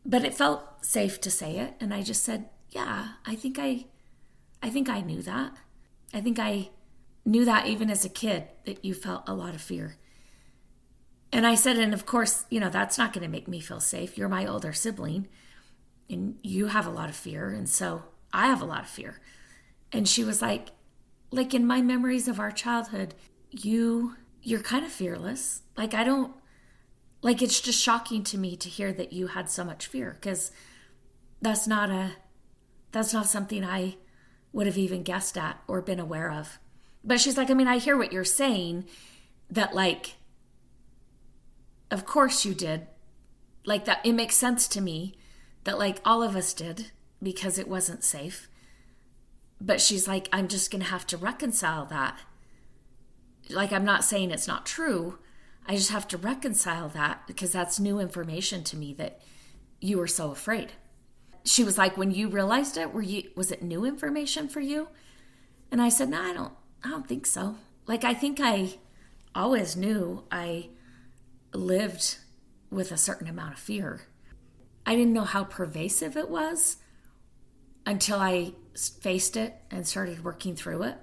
but 0.05 0.23
it 0.23 0.33
felt 0.33 0.85
safe 0.85 1.19
to 1.21 1.31
say 1.31 1.57
it 1.57 1.75
and 1.79 1.93
I 1.93 2.03
just 2.03 2.23
said, 2.23 2.49
"Yeah, 2.69 3.13
I 3.25 3.35
think 3.35 3.57
I 3.57 3.85
I 4.61 4.69
think 4.69 4.89
I 4.89 5.01
knew 5.01 5.21
that. 5.21 5.55
I 6.13 6.21
think 6.21 6.39
I 6.39 6.69
knew 7.25 7.45
that 7.45 7.67
even 7.67 7.89
as 7.89 8.05
a 8.05 8.09
kid 8.09 8.45
that 8.65 8.83
you 8.83 8.93
felt 8.93 9.27
a 9.27 9.33
lot 9.33 9.55
of 9.55 9.61
fear." 9.61 9.97
And 11.31 11.47
I 11.47 11.55
said, 11.55 11.77
"And 11.77 11.93
of 11.93 12.05
course, 12.05 12.45
you 12.49 12.59
know, 12.59 12.69
that's 12.69 12.97
not 12.97 13.13
going 13.13 13.23
to 13.23 13.29
make 13.29 13.47
me 13.47 13.59
feel 13.59 13.79
safe. 13.79 14.17
You're 14.17 14.29
my 14.29 14.45
older 14.45 14.73
sibling 14.73 15.27
and 16.09 16.37
you 16.41 16.67
have 16.67 16.85
a 16.85 16.91
lot 16.91 17.09
of 17.09 17.15
fear 17.15 17.49
and 17.49 17.69
so 17.69 18.03
I 18.33 18.47
have 18.47 18.61
a 18.61 18.65
lot 18.65 18.81
of 18.81 18.89
fear." 18.89 19.21
And 19.93 20.07
she 20.07 20.23
was 20.23 20.41
like, 20.41 20.69
like 21.31 21.53
in 21.53 21.65
my 21.65 21.81
memories 21.81 22.27
of 22.27 22.39
our 22.39 22.51
childhood, 22.51 23.13
you 23.49 24.15
you're 24.41 24.61
kind 24.61 24.85
of 24.85 24.91
fearless. 24.91 25.61
Like, 25.77 25.93
I 25.93 26.03
don't, 26.03 26.33
like, 27.21 27.41
it's 27.41 27.61
just 27.61 27.81
shocking 27.81 28.23
to 28.25 28.37
me 28.37 28.55
to 28.57 28.69
hear 28.69 28.91
that 28.93 29.13
you 29.13 29.27
had 29.27 29.49
so 29.49 29.63
much 29.63 29.87
fear 29.87 30.17
because 30.19 30.51
that's 31.41 31.67
not 31.67 31.89
a, 31.89 32.13
that's 32.91 33.13
not 33.13 33.27
something 33.27 33.63
I 33.63 33.97
would 34.53 34.67
have 34.67 34.77
even 34.77 35.03
guessed 35.03 35.37
at 35.37 35.61
or 35.67 35.81
been 35.81 35.99
aware 35.99 36.31
of. 36.31 36.59
But 37.03 37.19
she's 37.19 37.37
like, 37.37 37.49
I 37.49 37.53
mean, 37.53 37.67
I 37.67 37.77
hear 37.77 37.97
what 37.97 38.11
you're 38.11 38.23
saying 38.23 38.85
that, 39.49 39.73
like, 39.73 40.15
of 41.89 42.05
course 42.05 42.45
you 42.45 42.53
did. 42.53 42.87
Like, 43.65 43.85
that, 43.85 44.05
it 44.05 44.13
makes 44.13 44.35
sense 44.35 44.67
to 44.69 44.81
me 44.81 45.15
that, 45.63 45.79
like, 45.79 45.99
all 46.05 46.21
of 46.21 46.35
us 46.35 46.53
did 46.53 46.91
because 47.21 47.57
it 47.57 47.67
wasn't 47.67 48.03
safe. 48.03 48.47
But 49.59 49.81
she's 49.81 50.07
like, 50.07 50.27
I'm 50.33 50.47
just 50.47 50.71
going 50.71 50.83
to 50.83 50.89
have 50.89 51.05
to 51.07 51.17
reconcile 51.17 51.85
that 51.85 52.17
like 53.53 53.71
I'm 53.71 53.85
not 53.85 54.03
saying 54.03 54.31
it's 54.31 54.47
not 54.47 54.65
true. 54.65 55.19
I 55.67 55.75
just 55.75 55.91
have 55.91 56.07
to 56.09 56.17
reconcile 56.17 56.89
that 56.89 57.27
because 57.27 57.51
that's 57.51 57.79
new 57.79 57.99
information 57.99 58.63
to 58.65 58.77
me 58.77 58.93
that 58.95 59.21
you 59.79 59.97
were 59.97 60.07
so 60.07 60.31
afraid. 60.31 60.73
She 61.43 61.63
was 61.63 61.77
like, 61.77 61.97
when 61.97 62.11
you 62.11 62.27
realized 62.29 62.77
it, 62.77 62.93
were 62.93 63.01
you 63.01 63.29
was 63.35 63.51
it 63.51 63.61
new 63.61 63.85
information 63.85 64.47
for 64.47 64.59
you? 64.59 64.89
And 65.71 65.81
I 65.81 65.89
said, 65.89 66.09
no, 66.09 66.21
I 66.21 66.33
don't 66.33 66.53
I 66.83 66.89
don't 66.89 67.07
think 67.07 67.25
so. 67.25 67.55
Like 67.87 68.03
I 68.03 68.13
think 68.13 68.39
I 68.41 68.75
always 69.33 69.75
knew 69.75 70.23
I 70.31 70.69
lived 71.53 72.17
with 72.69 72.91
a 72.91 72.97
certain 72.97 73.27
amount 73.27 73.53
of 73.53 73.59
fear. 73.59 74.01
I 74.85 74.95
didn't 74.95 75.13
know 75.13 75.23
how 75.23 75.43
pervasive 75.43 76.17
it 76.17 76.29
was 76.29 76.77
until 77.85 78.19
I 78.19 78.53
faced 78.75 79.35
it 79.35 79.55
and 79.69 79.87
started 79.87 80.23
working 80.23 80.55
through 80.55 80.83
it 80.83 80.97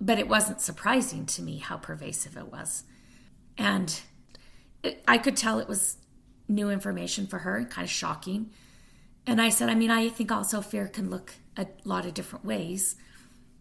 but 0.00 0.18
it 0.18 0.28
wasn't 0.28 0.60
surprising 0.60 1.26
to 1.26 1.42
me 1.42 1.58
how 1.58 1.76
pervasive 1.76 2.36
it 2.36 2.50
was. 2.50 2.84
And 3.58 4.00
it, 4.82 5.04
I 5.06 5.18
could 5.18 5.36
tell 5.36 5.58
it 5.58 5.68
was 5.68 5.98
new 6.50 6.70
information 6.70 7.26
for 7.26 7.38
her, 7.38 7.64
kind 7.64 7.84
of 7.84 7.90
shocking. 7.90 8.50
And 9.26 9.40
I 9.40 9.48
said, 9.48 9.68
I 9.68 9.74
mean, 9.74 9.90
I 9.90 10.08
think 10.08 10.32
also 10.32 10.60
fear 10.60 10.88
can 10.88 11.10
look 11.10 11.34
a 11.56 11.66
lot 11.84 12.06
of 12.06 12.14
different 12.14 12.44
ways. 12.44 12.96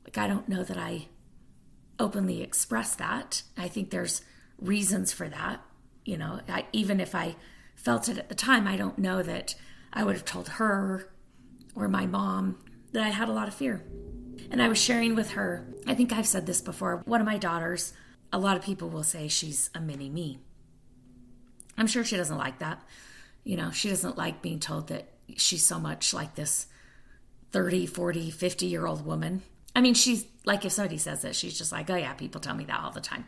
Like, 0.04 0.18
I 0.18 0.28
don't 0.28 0.50
know 0.50 0.64
that 0.64 0.78
I 0.78 1.08
openly 2.00 2.42
express 2.42 2.96
that. 2.96 3.44
I 3.58 3.68
think 3.68 3.90
there's 3.90 4.22
reasons 4.58 5.12
for 5.14 5.30
that. 5.30 5.62
You 6.06 6.18
know, 6.18 6.40
I, 6.48 6.66
even 6.74 7.00
if 7.00 7.14
I 7.14 7.36
felt 7.76 8.10
it 8.10 8.18
at 8.18 8.30
the 8.30 8.36
time, 8.36 8.68
I 8.68 8.78
don't 8.78 8.98
know 8.98 9.22
that 9.22 9.56
I 9.94 10.04
would 10.04 10.16
have 10.16 10.26
told 10.26 10.50
her 10.50 11.12
or 11.76 11.88
my 11.88 12.06
mom 12.06 12.58
that 12.94 13.04
I 13.04 13.10
had 13.10 13.30
a 13.30 13.34
lot 13.34 13.48
of 13.48 13.54
fear. 13.54 13.86
And 14.50 14.62
I 14.62 14.68
was 14.68 14.82
sharing 14.82 15.16
with 15.16 15.32
her, 15.32 15.68
I 15.86 15.94
think 15.94 16.12
I've 16.12 16.26
said 16.26 16.46
this 16.46 16.62
before, 16.62 17.04
one 17.06 17.22
of 17.22 17.28
my 17.28 17.38
daughters, 17.38 17.94
a 18.34 18.40
lot 18.40 18.58
of 18.58 18.64
people 18.64 18.90
will 18.90 19.04
say 19.04 19.28
she's 19.28 19.70
a 19.76 19.80
mini 19.80 20.10
me. 20.10 20.40
I'm 21.80 21.88
sure 21.88 22.04
she 22.04 22.18
doesn't 22.18 22.38
like 22.38 22.60
that. 22.60 22.84
You 23.44 23.58
know, 23.58 23.72
she 23.72 23.90
doesn't 23.90 24.18
like 24.18 24.42
being 24.42 24.60
told 24.60 24.90
that 24.90 25.08
she's 25.38 25.66
so 25.66 25.80
much 25.80 26.14
like 26.14 26.36
this 26.36 26.68
30, 27.52 27.86
40, 27.86 28.30
50 28.32 28.66
year 28.66 28.86
old 28.86 29.06
woman. 29.06 29.42
I 29.76 29.82
mean, 29.82 29.94
she's 29.94 30.26
like, 30.46 30.66
if 30.66 30.74
somebody 30.74 30.98
says 30.98 31.24
it, 31.24 31.36
she's 31.36 31.58
just 31.58 31.72
like, 31.72 31.90
oh 31.90 31.96
yeah, 31.96 32.14
people 32.14 32.42
tell 32.42 32.56
me 32.56 32.66
that 32.66 32.82
all 32.82 32.92
the 32.92 33.00
time. 33.00 33.26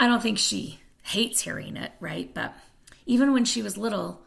I 0.00 0.06
don't 0.06 0.22
think 0.22 0.38
she 0.38 0.80
hates 1.02 1.42
hearing 1.42 1.76
it, 1.76 1.92
right? 2.00 2.32
But 2.32 2.54
even 3.04 3.32
when 3.32 3.44
she 3.44 3.62
was 3.62 3.76
little, 3.76 4.22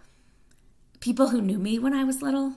people 1.00 1.30
who 1.30 1.42
knew 1.42 1.60
me 1.60 1.80
when 1.80 1.94
I 1.94 2.04
was 2.04 2.22
little 2.22 2.56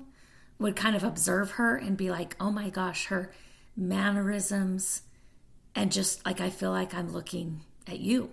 would 0.58 0.76
kind 0.76 0.94
of 0.94 1.04
observe 1.04 1.52
her 1.52 1.76
and 1.76 1.96
be 1.96 2.10
like, 2.10 2.36
oh 2.38 2.50
my 2.50 2.70
gosh, 2.70 3.06
her 3.06 3.32
mannerisms, 3.76 5.02
and 5.74 5.90
just 5.90 6.24
like 6.26 6.40
I 6.40 6.50
feel 6.50 6.70
like 6.70 6.94
I'm 6.94 7.12
looking 7.12 7.62
at 7.86 7.98
you. 7.98 8.30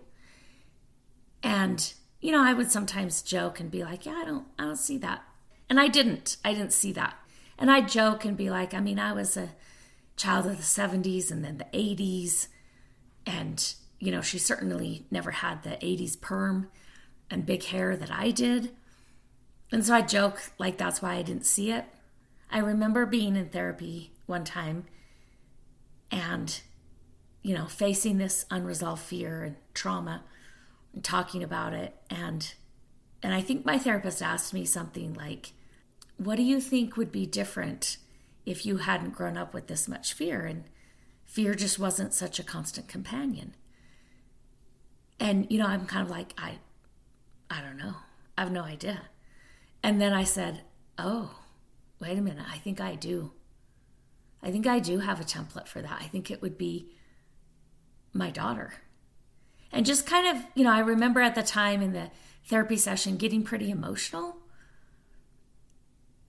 And 1.42 1.94
you 2.19 2.31
know, 2.31 2.43
I 2.43 2.53
would 2.53 2.71
sometimes 2.71 3.21
joke 3.21 3.59
and 3.59 3.71
be 3.71 3.83
like, 3.83 4.05
"Yeah, 4.05 4.19
I 4.21 4.25
don't 4.25 4.45
I 4.57 4.63
don't 4.63 4.77
see 4.77 4.97
that." 4.99 5.23
And 5.69 5.79
I 5.79 5.88
didn't. 5.88 6.38
I 6.43 6.53
didn't 6.53 6.73
see 6.73 6.91
that. 6.93 7.15
And 7.57 7.69
I'd 7.69 7.89
joke 7.89 8.25
and 8.25 8.35
be 8.35 8.49
like, 8.49 8.73
I 8.73 8.79
mean, 8.79 8.99
I 8.99 9.13
was 9.13 9.38
a 9.38 9.49
child 10.15 10.47
of 10.47 10.57
the 10.57 10.63
70s 10.63 11.31
and 11.31 11.43
then 11.43 11.57
the 11.57 11.65
80s 11.77 12.47
and 13.25 13.73
you 13.99 14.11
know, 14.11 14.21
she 14.21 14.38
certainly 14.38 15.05
never 15.11 15.31
had 15.31 15.63
the 15.63 15.71
80s 15.71 16.19
perm 16.19 16.69
and 17.29 17.45
big 17.45 17.63
hair 17.65 17.95
that 17.97 18.11
I 18.11 18.31
did. 18.31 18.71
And 19.71 19.85
so 19.85 19.93
I 19.93 20.01
joke 20.01 20.51
like 20.57 20.77
that's 20.77 21.01
why 21.01 21.15
I 21.15 21.21
didn't 21.21 21.45
see 21.45 21.71
it. 21.71 21.85
I 22.49 22.59
remember 22.59 23.05
being 23.05 23.35
in 23.35 23.49
therapy 23.49 24.13
one 24.25 24.43
time 24.43 24.85
and, 26.09 26.59
you 27.43 27.53
know, 27.53 27.65
facing 27.65 28.17
this 28.17 28.45
unresolved 28.49 29.03
fear 29.03 29.43
and 29.43 29.55
trauma 29.73 30.23
talking 31.01 31.43
about 31.43 31.74
it. 31.74 31.96
And, 32.10 32.53
and 33.22 33.34
I 33.34 33.41
think 33.41 33.65
my 33.65 33.77
therapist 33.77 34.22
asked 34.22 34.53
me 34.53 34.65
something 34.65 35.13
like, 35.13 35.53
What 36.17 36.36
do 36.36 36.43
you 36.43 36.60
think 36.60 36.98
would 36.98 37.12
be 37.12 37.25
different 37.25 37.98
if 38.46 38.65
you 38.65 38.77
hadn't 38.77 39.15
grown 39.15 39.38
up 39.38 39.53
with 39.53 39.67
this 39.67 39.88
much 39.88 40.13
fear? 40.13 40.46
And 40.46 40.63
fear 41.25 41.53
just 41.55 41.79
wasn't 41.79 42.13
such 42.13 42.39
a 42.39 42.43
constant 42.43 42.88
companion. 42.88 43.55
And, 45.19 45.48
you 45.51 45.60
know, 45.60 45.67
I'm 45.67 45.86
kind 45.86 46.03
of 46.03 46.10
like, 46.10 46.34
I, 46.38 46.60
I 47.50 47.62
don't 47.62 47.77
know. 47.77 47.96
I 48.38 48.43
have 48.43 48.51
no 48.51 48.63
idea. 48.63 49.01
And 49.84 50.01
then 50.01 50.13
I 50.13 50.24
said, 50.24 50.62
Oh, 50.98 51.39
wait 52.00 52.17
a 52.17 52.22
minute. 52.22 52.46
I 52.51 52.58
think 52.58 52.81
I 52.81 52.96
do. 52.96 53.31
I 54.41 54.51
think 54.51 54.67
I 54.67 54.79
do 54.79 55.00
have 55.00 55.19
a 55.19 55.25
template 55.25 55.67
for 55.67 55.81
that. 55.81 56.00
I 56.01 56.05
think 56.08 56.31
it 56.31 56.41
would 56.41 56.58
be 56.58 56.89
my 58.13 58.31
daughter. 58.31 58.74
And 59.71 59.85
just 59.85 60.05
kind 60.05 60.35
of, 60.35 60.43
you 60.55 60.63
know, 60.63 60.71
I 60.71 60.79
remember 60.79 61.21
at 61.21 61.35
the 61.35 61.43
time 61.43 61.81
in 61.81 61.93
the 61.93 62.09
therapy 62.45 62.77
session 62.77 63.17
getting 63.17 63.43
pretty 63.43 63.69
emotional 63.69 64.38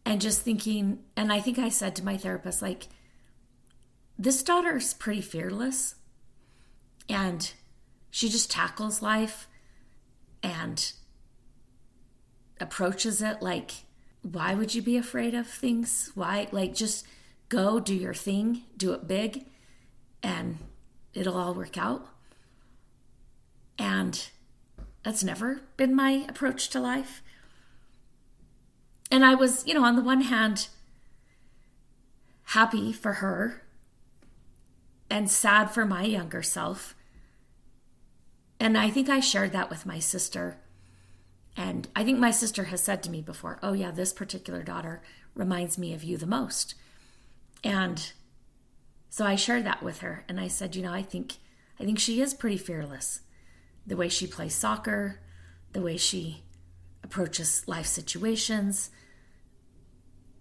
and 0.04 0.20
just 0.20 0.42
thinking, 0.42 1.00
and 1.16 1.32
I 1.32 1.40
think 1.40 1.58
I 1.58 1.68
said 1.68 1.96
to 1.96 2.04
my 2.04 2.16
therapist, 2.16 2.60
like, 2.60 2.88
this 4.18 4.42
daughter's 4.42 4.92
pretty 4.92 5.22
fearless 5.22 5.94
and 7.08 7.52
she 8.10 8.28
just 8.28 8.50
tackles 8.50 9.00
life 9.00 9.48
and 10.42 10.92
approaches 12.60 13.22
it 13.22 13.40
like, 13.40 13.72
why 14.22 14.54
would 14.54 14.74
you 14.74 14.82
be 14.82 14.96
afraid 14.96 15.34
of 15.34 15.46
things? 15.46 16.10
Why? 16.14 16.48
Like, 16.52 16.74
just 16.74 17.06
go 17.48 17.80
do 17.80 17.94
your 17.94 18.14
thing, 18.14 18.64
do 18.76 18.92
it 18.92 19.08
big, 19.08 19.46
and 20.22 20.58
it'll 21.14 21.36
all 21.36 21.54
work 21.54 21.78
out. 21.78 22.06
And 23.80 24.28
that's 25.02 25.24
never 25.24 25.62
been 25.76 25.96
my 25.96 26.24
approach 26.28 26.68
to 26.68 26.78
life. 26.78 27.22
And 29.10 29.24
I 29.24 29.34
was, 29.34 29.66
you 29.66 29.74
know, 29.74 29.84
on 29.84 29.96
the 29.96 30.02
one 30.02 30.20
hand, 30.20 30.68
happy 32.44 32.92
for 32.92 33.14
her 33.14 33.62
and 35.10 35.28
sad 35.28 35.70
for 35.70 35.84
my 35.84 36.04
younger 36.04 36.42
self. 36.42 36.94
And 38.60 38.78
I 38.78 38.90
think 38.90 39.08
I 39.08 39.18
shared 39.18 39.52
that 39.52 39.70
with 39.70 39.86
my 39.86 39.98
sister 39.98 40.58
and 41.56 41.88
I 41.96 42.04
think 42.04 42.18
my 42.18 42.30
sister 42.30 42.64
has 42.64 42.82
said 42.82 43.02
to 43.02 43.10
me 43.10 43.20
before, 43.20 43.58
oh, 43.62 43.72
yeah, 43.72 43.90
this 43.90 44.12
particular 44.12 44.62
daughter 44.62 45.02
reminds 45.34 45.76
me 45.76 45.92
of 45.92 46.04
you 46.04 46.16
the 46.16 46.26
most. 46.26 46.74
And 47.64 48.12
so 49.08 49.26
I 49.26 49.34
shared 49.34 49.64
that 49.64 49.82
with 49.82 49.98
her. 49.98 50.24
And 50.28 50.40
I 50.40 50.48
said, 50.48 50.76
you 50.76 50.82
know, 50.82 50.92
I 50.92 51.02
think, 51.02 51.34
I 51.78 51.84
think 51.84 51.98
she 51.98 52.20
is 52.22 52.34
pretty 52.34 52.56
fearless. 52.56 53.20
The 53.90 53.96
way 53.96 54.08
she 54.08 54.26
plays 54.26 54.54
soccer, 54.54 55.20
the 55.72 55.82
way 55.82 55.98
she 55.98 56.44
approaches 57.02 57.66
life 57.66 57.86
situations. 57.86 58.90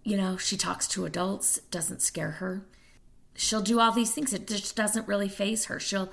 You 0.03 0.15
know, 0.15 0.37
she 0.37 0.55
talks 0.55 0.87
to 0.89 1.05
adults, 1.05 1.57
doesn't 1.71 2.01
scare 2.01 2.31
her. 2.31 2.65
She'll 3.35 3.61
do 3.61 3.79
all 3.79 3.91
these 3.91 4.11
things. 4.13 4.33
It 4.33 4.47
just 4.47 4.75
doesn't 4.75 5.07
really 5.07 5.29
phase 5.29 5.65
her. 5.65 5.79
She'll, 5.79 6.09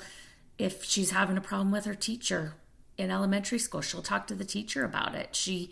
if 0.58 0.82
she's 0.84 1.10
having 1.10 1.36
a 1.36 1.40
problem 1.40 1.70
with 1.70 1.84
her 1.84 1.94
teacher, 1.94 2.54
in 2.98 3.10
elementary 3.10 3.58
school. 3.58 3.80
She'll 3.80 4.02
talk 4.02 4.26
to 4.26 4.34
the 4.34 4.44
teacher 4.44 4.84
about 4.84 5.14
it. 5.14 5.34
She 5.34 5.70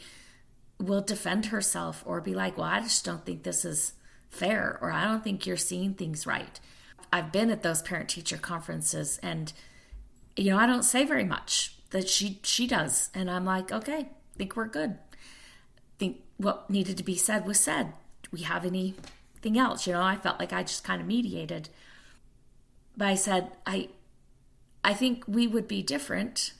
will 0.79 1.01
defend 1.01 1.47
herself 1.47 2.03
or 2.07 2.21
be 2.21 2.35
like, 2.35 2.59
Well, 2.59 2.67
I 2.67 2.81
just 2.81 3.05
don't 3.05 3.25
think 3.25 3.43
this 3.43 3.65
is 3.65 3.93
fair, 4.31 4.79
or 4.81 4.91
I 4.91 5.05
don't 5.05 5.23
think 5.23 5.47
you're 5.47 5.57
seeing 5.57 5.95
things 5.95 6.27
right. 6.27 6.59
I've 7.13 7.33
been 7.33 7.51
at 7.51 7.63
those 7.63 7.83
parent 7.83 8.09
teacher 8.09 8.37
conferences 8.37 9.19
and 9.23 9.53
you 10.37 10.51
know, 10.51 10.59
I 10.59 10.67
don't 10.67 10.83
say 10.83 11.05
very 11.05 11.25
much 11.25 11.77
that 11.91 12.09
she 12.09 12.41
she 12.43 12.67
does. 12.67 13.11
And 13.15 13.31
I'm 13.31 13.45
like, 13.45 13.73
okay, 13.73 14.09
think 14.37 14.57
we're 14.57 14.67
good. 14.67 14.99
Think 15.99 16.23
what 16.37 16.69
needed 16.69 16.97
to 16.99 17.05
be 17.05 17.17
said 17.17 17.47
was 17.47 17.61
said. 17.61 17.93
Do 18.23 18.31
we 18.33 18.43
have 18.43 18.65
anything 18.65 19.59
else? 19.59 19.87
You 19.87 19.93
know, 19.93 20.03
I 20.03 20.17
felt 20.17 20.41
like 20.41 20.53
I 20.53 20.63
just 20.63 20.85
kind 20.85 21.01
of 21.01 21.07
mediated. 21.07 21.69
But 22.97 23.09
I 23.09 23.15
said, 23.15 23.53
I 23.67 23.89
I 24.83 24.95
think 24.95 25.25
we 25.27 25.47
would 25.47 25.69
be 25.69 25.83
different 25.83 26.53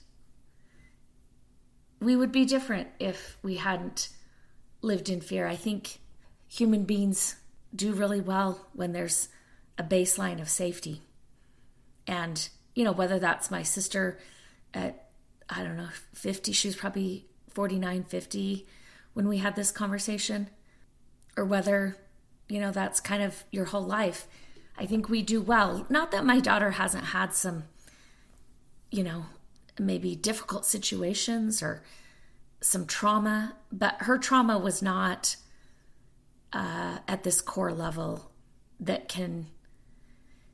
we 2.05 2.15
would 2.15 2.31
be 2.31 2.45
different 2.45 2.87
if 2.99 3.37
we 3.41 3.55
hadn't 3.55 4.09
lived 4.81 5.09
in 5.09 5.21
fear. 5.21 5.47
I 5.47 5.55
think 5.55 5.99
human 6.47 6.83
beings 6.83 7.37
do 7.75 7.93
really 7.93 8.21
well 8.21 8.67
when 8.73 8.91
there's 8.91 9.29
a 9.77 9.83
baseline 9.83 10.39
of 10.39 10.49
safety. 10.49 11.01
And, 12.07 12.47
you 12.75 12.83
know, 12.83 12.91
whether 12.91 13.17
that's 13.17 13.49
my 13.49 13.63
sister 13.63 14.19
at, 14.73 15.07
I 15.49 15.63
don't 15.63 15.77
know, 15.77 15.89
50, 16.13 16.51
she 16.51 16.67
was 16.67 16.75
probably 16.75 17.25
49, 17.49 18.03
50 18.03 18.67
when 19.13 19.27
we 19.27 19.37
had 19.37 19.55
this 19.55 19.71
conversation, 19.71 20.49
or 21.37 21.45
whether, 21.45 21.95
you 22.49 22.59
know, 22.59 22.71
that's 22.71 22.99
kind 22.99 23.23
of 23.23 23.45
your 23.49 23.65
whole 23.65 23.85
life. 23.85 24.27
I 24.77 24.85
think 24.85 25.07
we 25.07 25.21
do 25.21 25.41
well. 25.41 25.85
Not 25.89 26.11
that 26.11 26.25
my 26.25 26.41
daughter 26.41 26.71
hasn't 26.71 27.05
had 27.05 27.33
some, 27.33 27.63
you 28.91 29.03
know, 29.03 29.27
maybe 29.79 30.15
difficult 30.15 30.65
situations 30.65 31.63
or 31.63 31.81
some 32.59 32.85
trauma, 32.85 33.55
but 33.71 33.95
her 34.01 34.17
trauma 34.17 34.57
was 34.57 34.81
not 34.81 35.37
uh, 36.51 36.99
at 37.07 37.23
this 37.23 37.41
core 37.41 37.73
level 37.73 38.31
that 38.79 39.07
can 39.07 39.47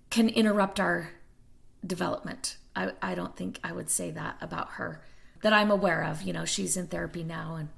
can 0.09 0.27
interrupt 0.27 0.79
our 0.79 1.09
development. 1.85 2.57
I, 2.75 2.91
I 3.01 3.15
don't 3.15 3.35
think 3.35 3.59
I 3.63 3.71
would 3.71 3.89
say 3.89 4.11
that 4.11 4.37
about 4.41 4.71
her 4.71 5.01
that 5.41 5.53
I'm 5.53 5.71
aware 5.71 6.03
of. 6.03 6.21
You 6.21 6.33
know, 6.33 6.45
she's 6.45 6.77
in 6.77 6.87
therapy 6.87 7.23
now 7.23 7.55
and 7.55 7.69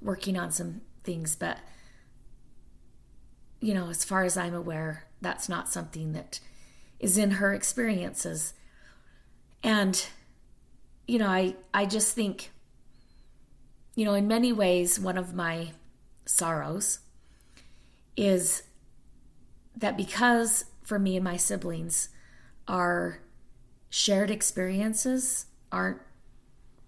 working 0.00 0.38
on 0.38 0.50
some 0.50 0.80
things, 1.04 1.36
but 1.36 1.58
you 3.60 3.74
know, 3.74 3.90
as 3.90 4.04
far 4.04 4.24
as 4.24 4.36
I'm 4.36 4.54
aware, 4.54 5.04
that's 5.20 5.48
not 5.48 5.68
something 5.68 6.12
that 6.12 6.40
is 6.98 7.18
in 7.18 7.32
her 7.32 7.52
experiences. 7.52 8.54
And 9.62 10.06
you 11.06 11.18
know, 11.18 11.26
I, 11.26 11.56
I 11.74 11.86
just 11.86 12.14
think, 12.14 12.50
you 13.96 14.04
know, 14.04 14.14
in 14.14 14.28
many 14.28 14.52
ways, 14.52 15.00
one 15.00 15.18
of 15.18 15.34
my 15.34 15.72
sorrows 16.24 17.00
is 18.16 18.62
that 19.76 19.96
because 19.96 20.66
for 20.84 21.00
me 21.00 21.16
and 21.16 21.24
my 21.24 21.36
siblings, 21.36 22.10
our 22.68 23.18
shared 23.90 24.30
experiences 24.30 25.46
aren't 25.70 26.00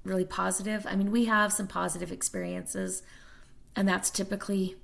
really 0.05 0.25
positive. 0.25 0.87
I 0.89 0.97
mean, 0.97 1.11
we 1.11 1.27
have 1.27 1.53
some 1.53 1.67
positive 1.67 2.11
experiences, 2.11 3.03
and 3.77 3.87
that's 3.87 4.11
typically 4.11 4.77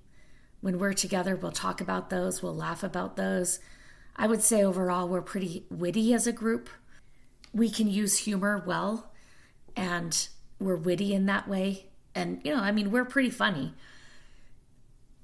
when 0.61 0.79
we're 0.79 0.93
together, 0.93 1.37
we'll 1.37 1.53
talk 1.53 1.81
about 1.81 2.11
those, 2.11 2.43
we'll 2.43 2.55
laugh 2.55 2.83
about 2.83 3.17
those. 3.17 3.61
I 4.17 4.27
would 4.27 4.43
say 4.43 4.65
overall, 4.65 5.09
we're 5.09 5.23
pretty 5.23 5.65
witty 5.71 6.13
as 6.13 6.27
a 6.27 6.33
group. 6.33 6.69
We 7.53 7.71
can 7.71 7.89
use 7.89 8.19
humor 8.19 8.63
well 8.67 9.13
and 9.77 10.29
we're 10.59 10.77
witty 10.77 11.15
in 11.15 11.27
that 11.27 11.49
way. 11.49 11.91
And, 12.15 12.41
you 12.45 12.53
know, 12.53 12.61
I 12.61 12.73
mean, 12.73 12.91
we're 12.91 13.05
pretty 13.05 13.31
funny. 13.31 13.75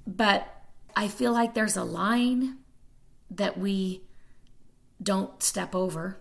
But 0.06 0.46
I 0.94 1.08
feel 1.08 1.32
like 1.32 1.54
there's 1.54 1.76
a 1.76 1.84
line 1.84 2.58
that 3.30 3.58
we 3.58 4.02
don't 5.02 5.42
step 5.42 5.74
over. 5.74 6.18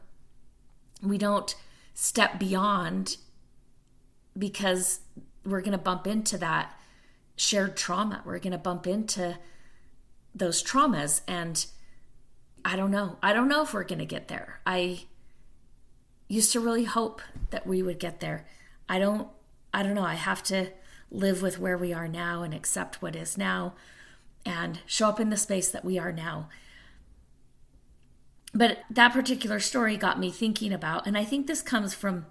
We 1.04 1.18
don't 1.18 1.54
step 1.94 2.40
beyond 2.40 3.18
because 4.38 5.02
we're 5.46 5.62
going 5.62 5.74
to 5.74 5.78
bump 5.78 6.08
into 6.08 6.38
that 6.40 6.78
shared 7.36 7.76
trauma. 7.76 8.22
We're 8.26 8.40
going 8.40 8.52
to 8.52 8.58
bump 8.58 8.88
into 8.88 9.38
those 10.34 10.64
traumas. 10.64 11.22
And 11.28 11.66
I 12.66 12.76
don't 12.76 12.92
know. 12.92 13.18
I 13.22 13.34
don't 13.34 13.50
know 13.50 13.62
if 13.62 13.74
we're 13.74 13.84
going 13.84 14.00
to 14.00 14.06
get 14.06 14.28
there. 14.28 14.62
I 14.66 15.04
used 16.28 16.52
to 16.54 16.60
really 16.60 16.86
hope 16.86 17.22
that 17.52 17.68
we 17.68 17.84
would 17.84 18.00
get 18.00 18.20
there. 18.20 18.46
I 18.90 19.00
don't 19.00 19.28
I 19.74 19.82
don't 19.82 19.96
know, 19.96 20.04
I 20.04 20.14
have 20.14 20.44
to 20.44 20.68
live 21.10 21.42
with 21.42 21.60
where 21.60 21.78
we 21.78 21.94
are 21.94 22.08
now 22.08 22.44
and 22.44 22.54
accept 22.54 23.02
what 23.02 23.16
is 23.16 23.38
now 23.38 23.74
and 24.46 24.80
show 24.86 25.10
up 25.10 25.20
in 25.20 25.30
the 25.30 25.38
space 25.38 25.72
that 25.72 25.86
we 25.86 25.98
are 25.98 26.12
now. 26.12 26.50
But 28.54 28.80
that 28.90 29.14
particular 29.14 29.60
story 29.60 29.98
got 29.98 30.20
me 30.20 30.30
thinking 30.30 30.72
about 30.72 31.08
and 31.08 31.18
I 31.18 31.24
think 31.24 31.48
this 31.48 31.62
comes 31.62 31.94
from 31.94 32.28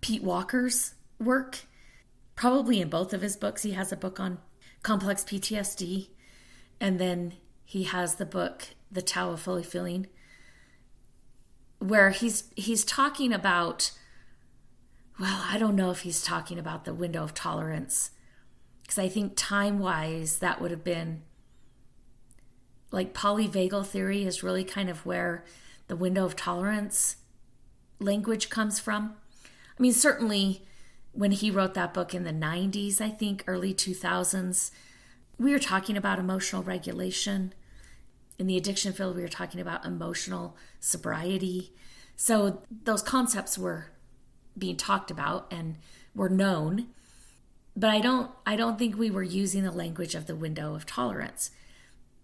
Pete 0.00 0.22
Walker's 0.22 0.94
work. 1.18 1.66
Probably 2.34 2.80
in 2.80 2.90
both 2.90 3.14
of 3.14 3.22
his 3.22 3.36
books. 3.36 3.62
He 3.62 3.72
has 3.72 3.92
a 3.92 3.96
book 3.96 4.20
on 4.20 4.38
complex 4.82 5.24
PTSD 5.24 6.08
and 6.80 6.98
then 6.98 7.34
he 7.64 7.84
has 7.84 8.16
the 8.16 8.26
book 8.26 8.68
The 8.90 9.02
Tao 9.02 9.30
of 9.30 9.40
Fully 9.40 9.62
Feeling 9.62 10.06
where 11.78 12.10
he's 12.10 12.44
he's 12.56 12.84
talking 12.84 13.32
about 13.32 13.92
well, 15.18 15.44
I 15.48 15.56
don't 15.56 15.76
know 15.76 15.90
if 15.90 16.00
he's 16.00 16.22
talking 16.22 16.58
about 16.58 16.84
the 16.84 16.92
window 16.92 17.22
of 17.22 17.32
tolerance. 17.32 18.10
Because 18.82 18.98
I 18.98 19.08
think 19.08 19.32
time 19.34 19.78
wise, 19.78 20.40
that 20.40 20.60
would 20.60 20.70
have 20.70 20.84
been 20.84 21.22
like 22.90 23.14
polyvagal 23.14 23.86
theory 23.86 24.24
is 24.24 24.42
really 24.42 24.64
kind 24.64 24.88
of 24.88 25.04
where 25.04 25.44
the 25.88 25.96
window 25.96 26.24
of 26.24 26.36
tolerance 26.36 27.16
language 27.98 28.48
comes 28.48 28.78
from. 28.78 29.14
I 29.78 29.82
mean, 29.82 29.92
certainly 29.92 30.62
when 31.12 31.32
he 31.32 31.50
wrote 31.50 31.74
that 31.74 31.94
book 31.94 32.14
in 32.14 32.24
the 32.24 32.32
90s, 32.32 33.00
I 33.00 33.08
think, 33.08 33.44
early 33.46 33.72
2000s, 33.72 34.70
we 35.38 35.52
were 35.52 35.58
talking 35.58 35.96
about 35.96 36.18
emotional 36.18 36.62
regulation. 36.62 37.54
In 38.38 38.46
the 38.46 38.56
addiction 38.56 38.92
field, 38.92 39.16
we 39.16 39.22
were 39.22 39.28
talking 39.28 39.60
about 39.60 39.84
emotional 39.84 40.56
sobriety. 40.80 41.72
So 42.16 42.62
those 42.84 43.02
concepts 43.02 43.58
were 43.58 43.86
being 44.56 44.76
talked 44.76 45.10
about 45.10 45.46
and 45.50 45.76
were 46.14 46.28
known. 46.28 46.86
But 47.74 47.90
I 47.90 48.00
don't 48.00 48.30
I 48.46 48.56
don't 48.56 48.78
think 48.78 48.96
we 48.96 49.10
were 49.10 49.22
using 49.22 49.62
the 49.62 49.70
language 49.70 50.14
of 50.14 50.26
the 50.26 50.36
window 50.36 50.74
of 50.74 50.86
tolerance. 50.86 51.50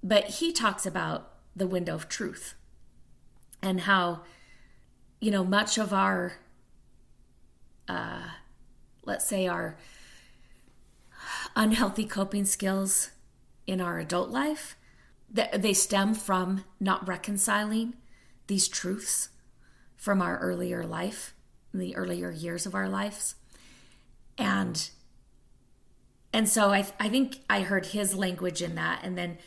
But 0.02 0.24
he 0.24 0.52
talks 0.52 0.86
about 0.86 1.30
the 1.54 1.66
window 1.66 1.94
of 1.94 2.08
truth 2.08 2.54
and 3.62 3.82
how 3.82 4.22
you 5.20 5.30
know 5.30 5.44
much 5.44 5.78
of 5.78 5.92
our 5.92 6.38
uh 7.86 8.22
let's 9.04 9.26
say 9.26 9.46
our 9.46 9.76
unhealthy 11.54 12.04
coping 12.04 12.44
skills 12.44 13.10
in 13.66 13.80
our 13.80 13.98
adult 13.98 14.30
life 14.30 14.76
that 15.30 15.62
they 15.62 15.72
stem 15.72 16.14
from 16.14 16.64
not 16.80 17.06
reconciling 17.06 17.94
these 18.46 18.68
truths 18.68 19.28
from 19.96 20.20
our 20.20 20.38
earlier 20.38 20.84
life 20.84 21.34
the 21.72 21.96
earlier 21.96 22.30
years 22.30 22.66
of 22.66 22.74
our 22.74 22.88
lives. 22.88 23.34
And 24.36 24.90
and 26.34 26.48
so 26.48 26.70
I, 26.70 26.86
I 26.98 27.08
think 27.10 27.40
i 27.50 27.60
heard 27.60 27.86
his 27.86 28.14
language 28.14 28.62
in 28.62 28.74
that. 28.74 29.00
And 29.02 29.16
then 29.16 29.38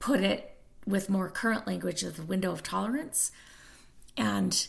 put 0.00 0.20
it 0.20 0.56
with 0.86 1.08
more 1.08 1.30
current 1.30 1.66
language 1.66 2.02
of 2.02 2.16
the 2.16 2.24
window 2.24 2.50
of 2.50 2.62
tolerance 2.62 3.30
and 4.16 4.66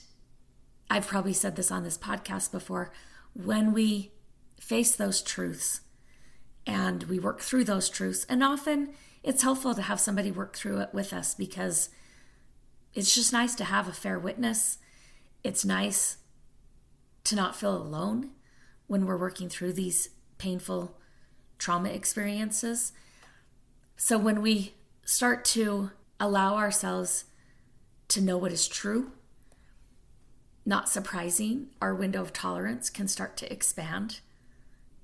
i've 0.90 1.08
probably 1.08 1.34
said 1.34 1.56
this 1.56 1.72
on 1.72 1.84
this 1.84 1.98
podcast 1.98 2.52
before 2.52 2.92
when 3.34 3.74
we 3.74 4.12
face 4.60 4.96
those 4.96 5.22
truths 5.22 5.82
and 6.66 7.04
we 7.04 7.20
work 7.20 7.40
through 7.40 7.64
those 7.64 7.90
truths. 7.90 8.26
And 8.30 8.44
often 8.44 8.94
it's 9.24 9.44
helpful 9.44 9.74
to 9.76 9.82
have 9.82 10.00
somebody 10.00 10.32
work 10.32 10.56
through 10.56 10.80
it 10.80 10.90
with 10.94 11.14
us 11.14 11.34
because 11.34 11.90
it's 12.94 13.14
just 13.14 13.34
nice 13.34 13.56
to 13.56 13.64
have 13.64 13.88
a 13.88 13.94
fair 13.94 14.20
witness. 14.20 14.78
It's 15.44 15.66
nice 15.66 16.18
to 17.24 17.36
not 17.36 17.56
feel 17.56 17.76
alone 17.76 18.32
when 18.88 19.06
we're 19.06 19.18
working 19.18 19.50
through 19.50 19.74
these 19.74 20.10
painful 20.38 20.98
trauma 21.58 21.90
experiences. 21.90 22.94
So 23.96 24.18
when 24.18 24.42
we 24.42 24.74
start 25.12 25.44
to 25.44 25.92
allow 26.20 26.56
ourselves 26.56 27.26
to 28.08 28.22
know 28.22 28.38
what 28.38 28.52
is 28.52 28.68
true, 28.68 29.12
not 30.66 30.88
surprising, 30.88 31.68
our 31.82 31.94
window 31.94 32.22
of 32.22 32.32
tolerance 32.32 32.90
can 32.90 33.08
start 33.08 33.36
to 33.38 33.52
expand. 33.52 34.22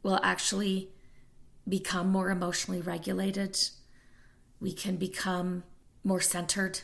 We'll 0.04 0.20
actually 0.24 0.90
become 1.68 2.10
more 2.10 2.30
emotionally 2.30 2.82
regulated. 2.82 3.60
We 4.60 4.72
can 4.72 4.96
become 4.96 5.64
more 6.04 6.22
centered. 6.22 6.82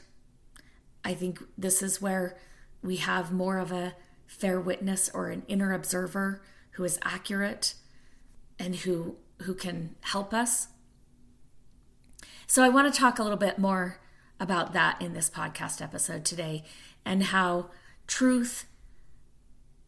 I 1.06 1.14
think 1.14 1.42
this 1.58 1.82
is 1.82 2.02
where 2.02 2.38
we 2.82 2.98
have 2.98 3.32
more 3.32 3.58
of 3.58 3.72
a 3.72 3.96
fair 4.28 4.60
witness 4.60 5.10
or 5.14 5.30
an 5.30 5.44
inner 5.48 5.74
observer 5.74 6.42
who 6.72 6.84
is 6.84 7.00
accurate 7.04 7.76
and 8.60 8.76
who 8.78 9.16
who 9.44 9.54
can 9.54 9.96
help 10.02 10.34
us. 10.34 10.68
So 12.48 12.64
I 12.64 12.70
want 12.70 12.94
to 12.94 13.00
talk 13.00 13.20
a 13.20 13.24
little 13.24 13.38
bit 13.38 13.58
more 13.58 14.00
about 14.40 14.74
that 14.74 15.02
in 15.02 15.14
this 15.14 15.30
podcast 15.30 15.82
episode 15.82 16.26
today 16.26 16.64
and 17.06 17.24
how 17.24 17.70
truth 18.08 18.66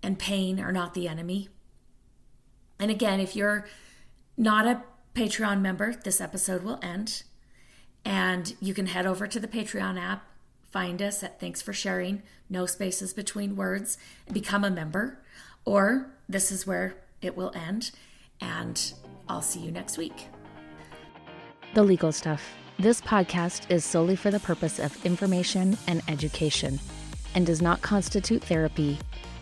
and 0.01 0.17
pain 0.17 0.59
are 0.59 0.71
not 0.71 0.93
the 0.93 1.07
enemy. 1.07 1.49
And 2.79 2.91
again, 2.91 3.19
if 3.19 3.35
you're 3.35 3.67
not 4.37 4.67
a 4.67 4.83
Patreon 5.13 5.61
member, 5.61 5.93
this 5.93 6.21
episode 6.21 6.63
will 6.63 6.79
end. 6.81 7.23
And 8.03 8.55
you 8.59 8.73
can 8.73 8.87
head 8.87 9.05
over 9.05 9.27
to 9.27 9.39
the 9.39 9.47
Patreon 9.47 9.99
app, 9.99 10.27
find 10.71 11.01
us 11.01 11.23
at 11.23 11.39
Thanks 11.39 11.61
for 11.61 11.73
Sharing, 11.73 12.21
no 12.49 12.65
spaces 12.65 13.13
between 13.13 13.55
words, 13.55 13.97
become 14.31 14.63
a 14.63 14.69
member. 14.69 15.19
Or 15.63 16.11
this 16.29 16.51
is 16.51 16.67
where 16.67 16.97
it 17.21 17.35
will 17.35 17.51
end. 17.55 17.91
And 18.39 18.93
I'll 19.27 19.41
see 19.41 19.61
you 19.61 19.71
next 19.71 19.97
week. 19.97 20.27
The 21.75 21.83
legal 21.83 22.13
stuff. 22.13 22.55
This 22.79 23.01
podcast 23.01 23.69
is 23.69 23.83
solely 23.83 24.15
for 24.15 24.31
the 24.31 24.39
purpose 24.39 24.79
of 24.79 25.05
information 25.05 25.77
and 25.89 26.01
education 26.07 26.79
and 27.35 27.45
does 27.45 27.61
not 27.61 27.81
constitute 27.81 28.41
therapy, 28.41 28.97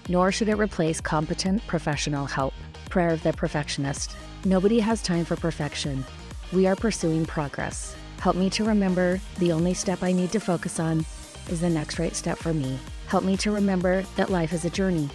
nor 0.09 0.31
should 0.31 0.49
it 0.49 0.57
replace 0.57 0.99
competent 0.99 1.65
professional 1.67 2.25
help. 2.25 2.55
Prayer 2.89 3.09
of 3.09 3.21
the 3.21 3.33
Perfectionist. 3.33 4.15
Nobody 4.45 4.79
has 4.79 5.03
time 5.03 5.25
for 5.25 5.35
perfection. 5.35 6.03
We 6.51 6.65
are 6.65 6.75
pursuing 6.75 7.23
progress. 7.27 7.95
Help 8.19 8.35
me 8.35 8.49
to 8.49 8.63
remember 8.63 9.21
the 9.37 9.51
only 9.51 9.75
step 9.75 10.01
I 10.01 10.11
need 10.11 10.31
to 10.31 10.39
focus 10.39 10.79
on 10.79 11.05
is 11.49 11.61
the 11.61 11.69
next 11.69 11.99
right 11.99 12.15
step 12.15 12.39
for 12.39 12.51
me. 12.51 12.79
Help 13.05 13.23
me 13.23 13.37
to 13.37 13.51
remember 13.51 14.01
that 14.15 14.31
life 14.31 14.53
is 14.53 14.65
a 14.65 14.71
journey. 14.71 15.07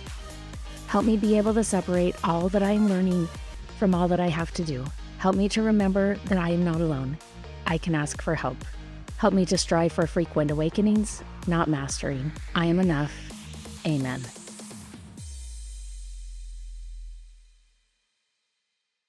Help 0.87 1.05
me 1.05 1.17
be 1.17 1.37
able 1.37 1.55
to 1.55 1.65
separate 1.65 2.15
all 2.23 2.49
that 2.51 2.63
I 2.63 2.71
am 2.71 2.89
learning 2.89 3.27
from 3.77 3.93
all 3.93 4.07
that 4.07 4.21
I 4.21 4.29
have 4.29 4.53
to 4.53 4.63
do. 4.63 4.85
Help 5.19 5.35
me 5.35 5.49
to 5.51 5.63
remember 5.63 6.17
that 6.27 6.39
I 6.39 6.51
am 6.51 6.65
not 6.65 6.81
alone. 6.81 7.19
I 7.67 7.77
can 7.77 7.95
ask 7.95 8.23
for 8.23 8.35
help. 8.35 8.57
Help 9.17 9.35
me 9.35 9.45
to 9.47 9.59
strive 9.59 9.93
for 9.93 10.07
frequent 10.07 10.51
awakenings, 10.51 11.23
not 11.49 11.69
mastering. 11.69 12.31
I 12.55 12.67
am 12.67 12.79
enough. 12.79 13.13
Amen. 13.85 14.21